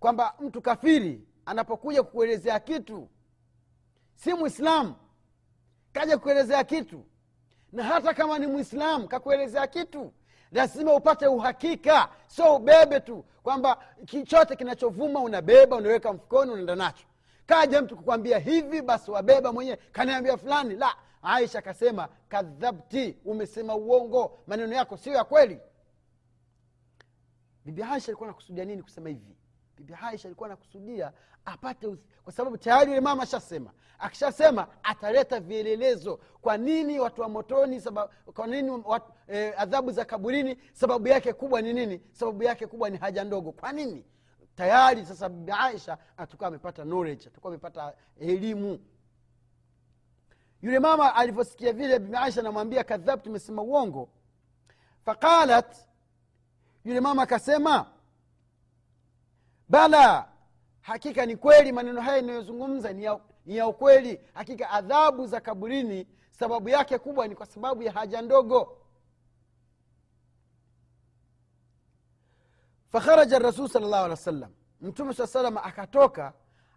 kwamba 0.01 0.35
mtu 0.41 0.63
kafiri 0.63 1.27
anapokuja 1.47 2.03
kukuelezea 2.03 2.61
kitu 2.61 3.09
si 4.15 4.35
mwislamu 4.35 4.95
kaja 5.93 6.19
kuelezea 6.19 6.65
kitu. 6.65 7.05
Na 7.73 7.85
hata 7.85 8.15
kama 8.15 8.39
ni 8.39 8.47
mwislamu 8.47 9.09
kakuelezea 9.09 9.67
kitu 9.67 10.13
lazima 10.53 10.95
upate 10.95 11.27
uhakika 11.27 12.09
sio 12.27 12.57
ubebe 12.57 13.01
tu 13.01 13.25
kwamba 13.43 13.85
chochote 14.05 14.57
kinachovuma 14.57 15.21
unabeba 15.21 15.77
unaweka 15.77 16.13
mfukoni 16.13 16.51
unaenda 16.53 16.75
nacho. 16.77 17.07
Kaja 17.47 17.83
mtu 17.83 17.97
kukwambia 17.97 18.39
hivi 18.39 18.83
basi 18.83 19.11
wabeba 19.11 19.53
mwenyewe. 19.53 19.77
Kaniambia 19.93 20.37
fulani 20.37 20.75
la 20.77 20.97
aisha 21.23 21.59
akasema 21.59 22.09
kadhabti 22.29 23.17
umesema 23.25 23.75
uongo 23.77 24.39
maneno 24.47 24.75
yako 24.75 24.97
sio 24.97 25.13
ya 25.13 25.25
kweli. 25.25 25.59
Bibi 27.65 27.83
aisha 27.83 28.07
alikuwa 28.09 28.27
nakusudia 28.29 28.65
nini 28.65 28.83
kusema 28.83 29.09
hivi 29.09 29.37
bibi 29.77 29.95
aisha 30.03 30.29
alikuwa 30.29 30.49
anakusudia 30.49 31.13
apate 31.45 31.87
uth... 31.87 32.01
kwa 32.25 32.33
sababu 32.33 32.59
tayari 32.59 32.89
yule 32.91 33.01
mama 33.01 33.23
ashasema. 33.23 33.71
Akishasema 33.99 34.67
ataleta 34.83 35.41
vielelezo. 35.41 36.17
Kwa 36.41 36.57
nini 36.57 37.01
watu 37.01 37.21
wa 37.23 37.29
motoni 37.29 37.83
kwa 38.35 38.47
nini 38.47 38.83
eh, 39.29 39.55
adhabu 39.57 39.91
za 39.93 40.05
kaburini 40.05 40.59
sababu 40.73 41.09
yake 41.09 41.33
kubwa 41.33 41.63
ni 41.63 41.73
nini? 41.73 42.01
Sababu 42.13 42.43
yake 42.43 42.67
kubwa 42.67 42.91
ni 42.91 42.99
haja 42.99 43.25
ndogo. 43.25 43.53
Kwa 43.53 43.73
nini? 43.73 44.05
Tayari 44.55 45.07
sasa 45.07 45.29
bibi 45.29 45.53
aisha 45.53 45.99
atakuwa 46.17 46.49
amepata 46.49 46.83
knowledge 46.83 47.27
atakuwa 47.29 47.51
amepata 47.53 47.95
elimu. 48.21 48.79
Yule 50.63 50.79
mama 50.79 51.15
alivyosikia 51.15 51.73
vile 51.73 51.99
bibi 51.99 52.17
aisha 52.17 52.41
anamwambia 52.41 52.85
kadhab 52.85 53.23
tumesema 53.23 53.63
uongo. 53.63 54.09
Faqalat 55.05 55.77
yule 56.85 57.01
mama 57.01 57.23
akasema 57.23 57.87
bala 59.69 60.29
hakika 60.81 61.27
ni 61.27 61.37
kweli 61.37 61.73
maneno 61.73 62.01
haya 62.01 62.19
inayozungumza 62.19 62.93
ni 62.93 63.05
ya, 63.47 63.67
ukweli. 63.67 64.21
Hakika 64.35 64.71
adhabu 64.71 65.27
za 65.27 65.41
kaburini 65.41 66.07
sababu 66.31 66.69
yake 66.69 66.99
kubwa 66.99 67.29
ni 67.29 67.35
kwa 67.35 67.47
sababu 67.47 67.83
ya 67.83 67.93
haja 67.93 68.23
ndogo. 68.23 68.79
Fakharaja 72.93 73.39
rasul 73.39 73.69
sal 73.69 73.83
llahu 73.83 73.95
alih 74.05 74.11
wa 74.11 74.17
sallam 74.17 74.51
mtume 74.81 75.15
saa 75.15 75.27
salama 75.27 75.65
akatoka 75.65 76.33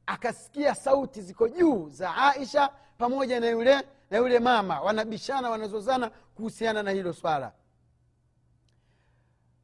akasikia 0.06 0.75
sauti 0.75 1.21
ziko 1.21 1.49
juu 1.49 1.89
za 1.89 2.15
aisha 2.15 2.69
pamoja 2.97 3.39
na 3.39 3.49
yule 3.49 3.82
na 4.12 4.17
yule 4.17 4.39
mama. 4.39 4.82
Wanabishana 4.82 5.49
wanazozana 5.49 6.10
kuhusiana 6.36 6.84
na 6.84 6.91
hilo 6.91 7.13
swala 7.13 7.52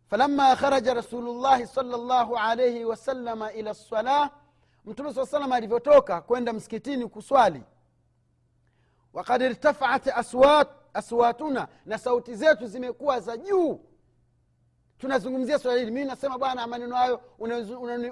falama 0.09 0.55
kharaja 0.55 0.93
rasulullahi 0.93 1.67
salllahu 1.67 2.37
alaihi 2.37 2.85
wasalama 2.85 3.53
ila 3.53 3.71
lsalah 3.71 4.29
mtume 4.85 5.13
saa 5.13 5.25
salam 5.25 5.51
alivyotoka 5.51 6.21
kwenda 6.21 6.53
msikitini 6.53 7.07
kuswali. 7.07 7.63
Wakad 9.13 9.41
irtafaat 9.41 10.07
aswat, 10.07 10.67
aswatuna 10.93 11.67
na 11.85 11.97
sauti 11.97 12.35
zetu 12.35 12.67
zimekuwa 12.67 13.19
za 13.19 13.37
juu. 13.37 13.79
Tunazungumzia 14.97 15.59
swala 15.59 15.79
hili. 15.79 15.91
Mi 15.91 16.05
nasema 16.05 16.37
bwana 16.37 16.67
maneno 16.67 16.95
hayo 16.95 17.21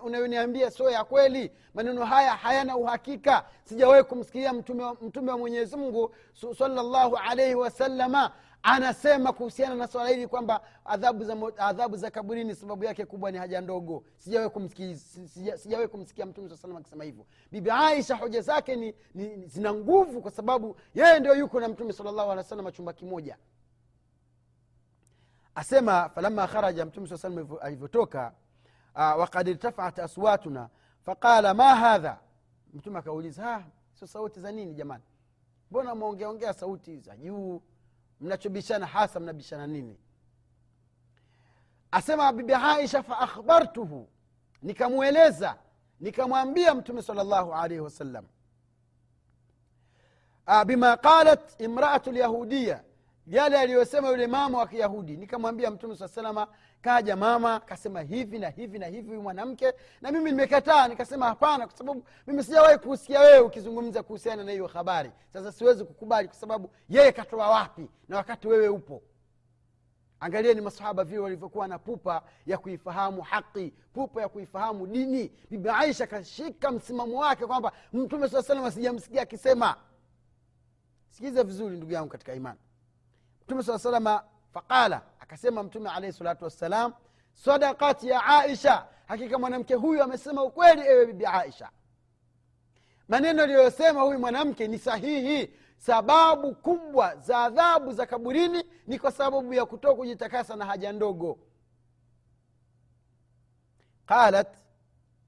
unayoniambia 0.04 0.72
sio 0.72 0.90
ya 0.90 1.04
kweli. 1.04 1.52
Maneno 1.74 2.06
haya 2.06 2.32
hayana 2.36 2.78
uhakika. 2.78 3.46
Sijawahi 3.64 4.04
kumsikiria 4.04 4.54
mtume, 4.54 4.92
mtume 5.02 5.32
wa 5.32 5.38
mwenyezi 5.38 5.76
mungu 5.76 6.16
salllahu 6.58 7.18
alaihi 7.18 7.56
wasalama 7.56 8.32
anasema 8.64 9.34
kuhusiana 9.34 9.76
na 9.76 9.88
swala 9.88 10.10
hili 10.10 10.28
kwamba 10.28 10.62
adhabu 10.86 11.24
za, 11.24 11.38
adhabu 11.58 11.98
za 11.98 12.12
kaburini 12.12 12.56
sababu 12.56 12.84
yake 12.84 13.06
kubwa 13.06 13.32
ni 13.32 13.38
haja 13.38 13.62
ndogo. 13.62 14.04
Sijawe 14.18 14.50
kumsikia, 14.50 14.96
sija, 14.98 15.58
sija 15.58 15.88
kumsikia 15.88 16.26
mtume 16.26 16.50
saa 16.58 16.78
akisema 16.78 17.04
hivyo. 17.04 17.26
Bibi 17.52 17.70
aisha 17.72 18.16
hoja 18.16 18.42
zake 18.42 18.76
ni, 18.76 18.96
ni 19.14 19.46
zina 19.48 19.74
nguvu 19.74 20.22
kwa 20.22 20.32
sababu 20.32 20.76
yeye 20.94 21.20
ndio 21.20 21.36
yuko 21.36 21.60
na 21.60 21.68
mtume 21.68 21.94
salllahu 21.94 22.20
alehi 22.32 22.38
wa 22.38 22.44
sallam 22.44 22.72
chumba 22.72 22.94
kimoja. 22.94 23.38
Asema 25.56 26.10
falama 26.10 26.48
kharaja 26.48 26.86
mtume 26.86 27.08
saa 27.08 27.18
salam 27.18 27.48
alivyotoka 27.62 28.34
uh, 28.96 29.00
wakad 29.02 29.48
irtafaat 29.48 30.00
aswatuna 30.00 30.70
faqala 31.06 31.54
ma 31.54 31.76
hadha 31.76 32.20
mtume 32.74 33.00
akauliza 33.00 33.64
sio 33.94 34.08
sauti 34.08 34.40
za 34.40 34.52
nini 34.52 34.74
jamani? 34.74 35.04
Mbona 35.72 35.96
mwaongeaongea 35.96 36.54
sauti 36.54 37.00
za 37.00 37.18
juu 37.18 37.62
mnachobishana 38.24 38.86
hasa 38.86 39.20
mnabishana 39.20 39.68
nini 39.68 39.98
asema 41.92 42.34
bibi 42.34 42.54
aisha 42.54 43.04
faakhbartuhu 43.04 44.10
nikamweleza 44.62 45.58
nikamwambia 46.00 46.76
mtume 46.76 47.02
sala 47.02 47.24
llahu 47.24 47.54
alaihi 47.54 47.80
wasallam 47.82 48.26
bima 50.66 50.98
qalat 50.98 51.62
imraatu 51.62 52.12
lyahudiya 52.12 52.84
yale 53.28 53.60
aliyosema 53.60 54.10
yule 54.10 54.28
mama 54.28 54.58
wa 54.58 54.68
kiyahudi. 54.68 55.18
Nikamwambia 55.18 55.72
mtume 55.72 55.96
saa 55.96 56.08
salama 56.08 56.48
kaja 56.82 57.16
mama 57.16 57.60
kasema 57.60 58.02
hivi 58.02 58.40
na 58.40 58.50
hivi 58.50 58.80
na 58.80 58.86
hivi 58.88 59.18
mwanamke. 59.18 59.74
Na 60.02 60.12
mimi 60.12 60.32
nimekataa. 60.32 60.88
Nikasema 60.88 61.26
hapana 61.26 61.68
kwa 61.68 61.78
sababu 61.78 62.06
mimi 62.28 62.44
sijawahi 62.44 62.78
kusikia 62.78 63.20
wewe 63.20 63.40
ukizungumza 63.40 64.04
kuhusiana 64.04 64.44
na 64.44 64.52
hiyo 64.52 64.68
habari. 64.68 65.12
Sasa 65.34 65.52
siwezi 65.52 65.84
kukubali 65.86 66.28
kwa 66.28 66.38
sababu 66.38 66.70
yeye 66.90 67.12
katoa 67.12 67.50
wapi 67.50 67.90
na 68.08 68.18
wakati 68.18 68.48
wewe 68.48 68.68
upo? 68.68 69.02
Angalieni 70.20 70.62
masahaba 70.62 71.04
vile 71.04 71.20
walivyokuwa 71.20 71.68
na 71.68 71.80
pupa 71.80 72.22
ya 72.46 72.58
kuifahamu 72.58 73.22
haki 73.22 73.74
pupa 73.94 74.22
ya 74.22 74.30
kuifahamu 74.30 74.88
dini. 74.88 75.32
Bibi 75.50 75.70
aisha 75.70 76.08
kashika 76.08 76.72
msimamo 76.72 77.20
wake 77.20 77.46
kwamba 77.46 77.72
mtume 77.94 78.30
saa 78.30 78.42
salama 78.44 78.72
sijamsikia 78.72 79.22
akisema. 79.22 79.76
Sikiza 81.10 81.44
vizuri 81.44 81.78
ndugu 81.78 81.92
yangu 81.94 82.10
katika 82.10 82.34
imani 82.36 82.60
mtume 83.46 83.64
saa 83.64 83.80
salama 83.80 84.24
faqala 84.54 85.02
akasema 85.20 85.64
mtume 85.64 85.90
alaihi 85.90 86.18
salatu 86.18 86.44
wassalam 86.44 86.94
sadakat 87.34 88.04
ya 88.04 88.26
aisha. 88.26 88.86
Hakika 89.08 89.40
mwanamke 89.40 89.74
huyu 89.74 90.04
amesema 90.04 90.44
ukweli 90.44 90.82
ewe 90.82 91.06
bibi 91.06 91.26
aisha. 91.26 91.70
Maneno 93.08 93.44
aliyosema 93.44 94.02
huyu 94.02 94.20
mwanamke 94.20 94.68
ni 94.68 94.80
sahihi. 94.80 95.54
Sababu 95.78 96.56
kubwa 96.56 97.16
za 97.16 97.38
adhabu 97.44 97.94
za 97.94 98.06
kaburini 98.06 98.64
ni 98.88 99.00
kwa 99.00 99.12
sababu 99.12 99.54
ya 99.54 99.66
kutoa 99.66 99.96
kujitakasa 99.96 100.56
na 100.56 100.66
haja 100.66 100.92
ndogo. 100.92 101.40
Qalat 104.06 104.58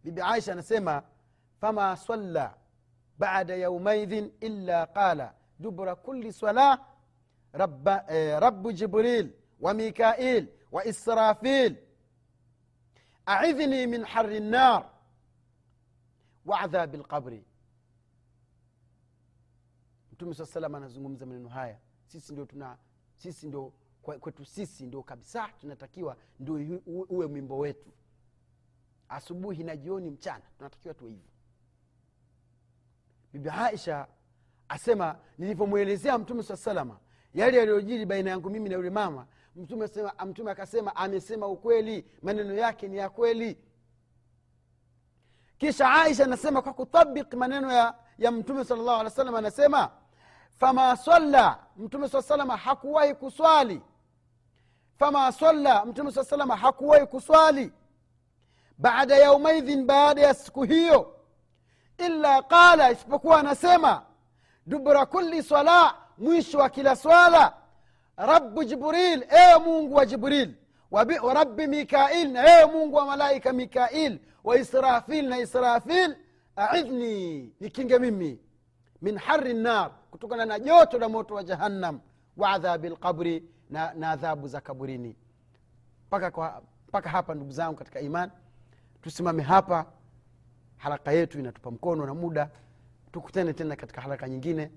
bibi 0.04 0.22
aisha 0.22 0.52
anasema 0.52 1.04
fama 1.62 1.98
salla 1.98 2.54
bada 3.18 3.56
yaumaidhin 3.56 4.32
illa 4.40 4.86
qala 4.88 5.34
dubra 5.60 5.96
kuli 5.96 6.34
salah 6.34 6.80
rabba, 7.58 8.06
eh, 8.10 8.40
rabu 8.40 8.72
jibril 8.74 9.34
wa 9.60 9.74
mikail 9.74 10.48
wa 10.72 10.86
israfil. 10.86 11.76
Aidhni 13.26 13.88
min 13.88 14.04
hari 14.04 14.40
nar 14.40 14.90
wa 16.46 16.60
mtume 20.12 20.34
saa 20.34 20.46
salam 20.46 20.76
anazungumza 20.76 21.26
maneno 21.26 21.50
haya. 21.50 21.80
Sisi 22.06 22.34
ndio 22.34 22.46
tuna 22.46 22.78
sisi 23.16 23.48
ndio 23.48 23.74
kwetu 24.02 24.46
sisi 24.46 24.86
ndio 24.86 25.04
kabisa 25.04 25.50
tunatakiwa 25.62 26.18
ndio 26.40 26.82
uwe 26.86 27.28
mwimbo 27.28 27.58
wetu. 27.58 27.92
Asubuhi 29.10 29.64
na 29.64 29.76
jioni 29.78 30.10
mchana 30.10 30.44
tunatakiwa 30.58 30.94
tuwe 30.94 31.12
hivyo. 31.12 31.30
Bibi 33.34 33.50
aisha 33.50 34.08
asema 34.70 35.20
nilivyomwelezea 35.38 36.18
mtume 36.18 36.44
saa 36.44 36.56
salama 36.56 37.00
yale 37.36 37.58
yaliyojiri 37.58 38.06
baina 38.06 38.30
yangu 38.30 38.50
mimi 38.50 38.70
na 38.70 38.76
yule 38.76 38.90
mama 38.90 39.26
mtume, 39.56 39.88
sema, 39.88 40.14
mtume 40.26 40.52
akasema 40.52 40.96
amesema 40.96 41.48
ukweli 41.48 42.06
maneno 42.22 42.54
yake 42.54 42.88
ni 42.88 42.98
ya 42.98 43.10
kweli. 43.10 43.58
Kisha 45.58 45.92
aisha 45.92 46.24
anasema 46.24 46.62
kwa 46.62 46.74
kutabik 46.74 47.34
maneno 47.34 47.72
ya, 47.72 47.94
ya 48.18 48.32
mtume 48.32 48.66
sala 48.66 48.82
llahu 48.84 48.94
alih 49.00 49.04
wa 49.06 49.10
sallam 49.10 49.36
anasema 49.36 49.92
fama 50.58 50.98
salla 50.98 51.60
mtume 51.78 52.10
saa 52.10 52.22
salama 52.22 52.58
hakuwahi 52.58 53.14
kuswali. 53.14 53.82
Fama 55.00 55.32
salla 55.32 55.86
mtume 55.86 56.12
saa 56.12 56.24
salama 56.24 56.56
hakuwahi 56.56 57.06
kuswali. 57.06 57.72
Baada 58.78 59.16
yaumaidhin 59.18 59.86
baada 59.86 60.22
ya 60.22 60.34
siku 60.34 60.64
hiyo. 60.64 61.16
Illa 61.98 62.42
qala 62.42 62.92
isipokuwa 62.92 63.40
anasema 63.40 64.06
dubura 64.66 65.06
kulli 65.06 65.44
sala 65.44 66.05
mwisho 66.18 66.58
wa 66.58 66.70
kila 66.70 66.96
swala. 66.96 67.54
Rabu 68.18 68.64
jibril 68.64 69.26
ewe 69.30 69.60
mungu 69.66 69.96
wa 69.96 70.06
jibril. 70.06 70.54
Wa 70.92 71.34
rabi 71.34 71.68
mikail 71.68 72.32
na 72.32 72.60
ewe 72.60 72.72
mungu 72.72 72.96
wa 72.96 73.06
malaika 73.06 73.54
mikail. 73.54 74.20
Wa 74.44 74.58
israfil 74.58 75.28
na 75.30 75.40
israfil. 75.40 76.16
Aidhni 76.56 77.54
nikinge 77.60 78.00
mimi. 78.00 78.40
Min 79.02 79.18
hari 79.18 79.54
nar 79.54 79.92
kutokana 80.12 80.46
na 80.46 80.60
joto 80.60 80.98
la 81.00 81.10
moto 81.10 81.34
wa 81.36 81.44
jahannam. 81.44 82.00
Wa 82.38 82.50
adhabi 82.50 82.90
lqabri 82.90 83.44
na, 83.70 83.94
na 83.94 84.12
adhabu 84.12 84.48
za 84.48 84.62
kaburini. 84.62 85.16
Mpaka 86.88 87.10
hapa 87.10 87.34
ndugu 87.36 87.52
zangu 87.52 87.76
katika 87.78 88.00
iman. 88.00 88.32
Tusimame 89.02 89.44
hapa. 89.44 89.86
Haraka 90.78 91.12
yetu 91.12 91.40
inatupa 91.40 91.72
mkono 91.72 92.06
na 92.06 92.14
muda. 92.14 92.50
Tukutane 93.12 93.54
tena 93.54 93.76
katika 93.76 94.02
haraka 94.02 94.30
nyingine 94.30 94.72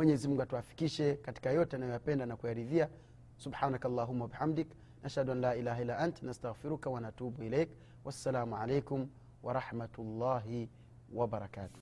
mwenyezi 0.00 0.28
mungu 0.28 0.42
atuafikishe 0.42 1.14
katika 1.14 1.50
yote 1.50 1.76
anayoyapenda 1.76 2.26
na 2.26 2.36
kuyaridhia. 2.36 2.88
Subhanaka 3.36 3.88
allahuma 3.88 4.24
wabihamdik 4.24 4.68
nashhadu 5.02 5.32
an 5.32 5.40
la 5.40 5.56
ilaha 5.56 5.82
illa 5.82 5.98
ant 5.98 6.22
nastaghfiruka 6.22 6.90
wanatubu 6.90 7.42
ilaik 7.42 7.70
wassalamu 8.04 8.56
alaikum 8.56 9.08
warahmatullahi 9.42 10.68
wabarakatuh 11.14 11.80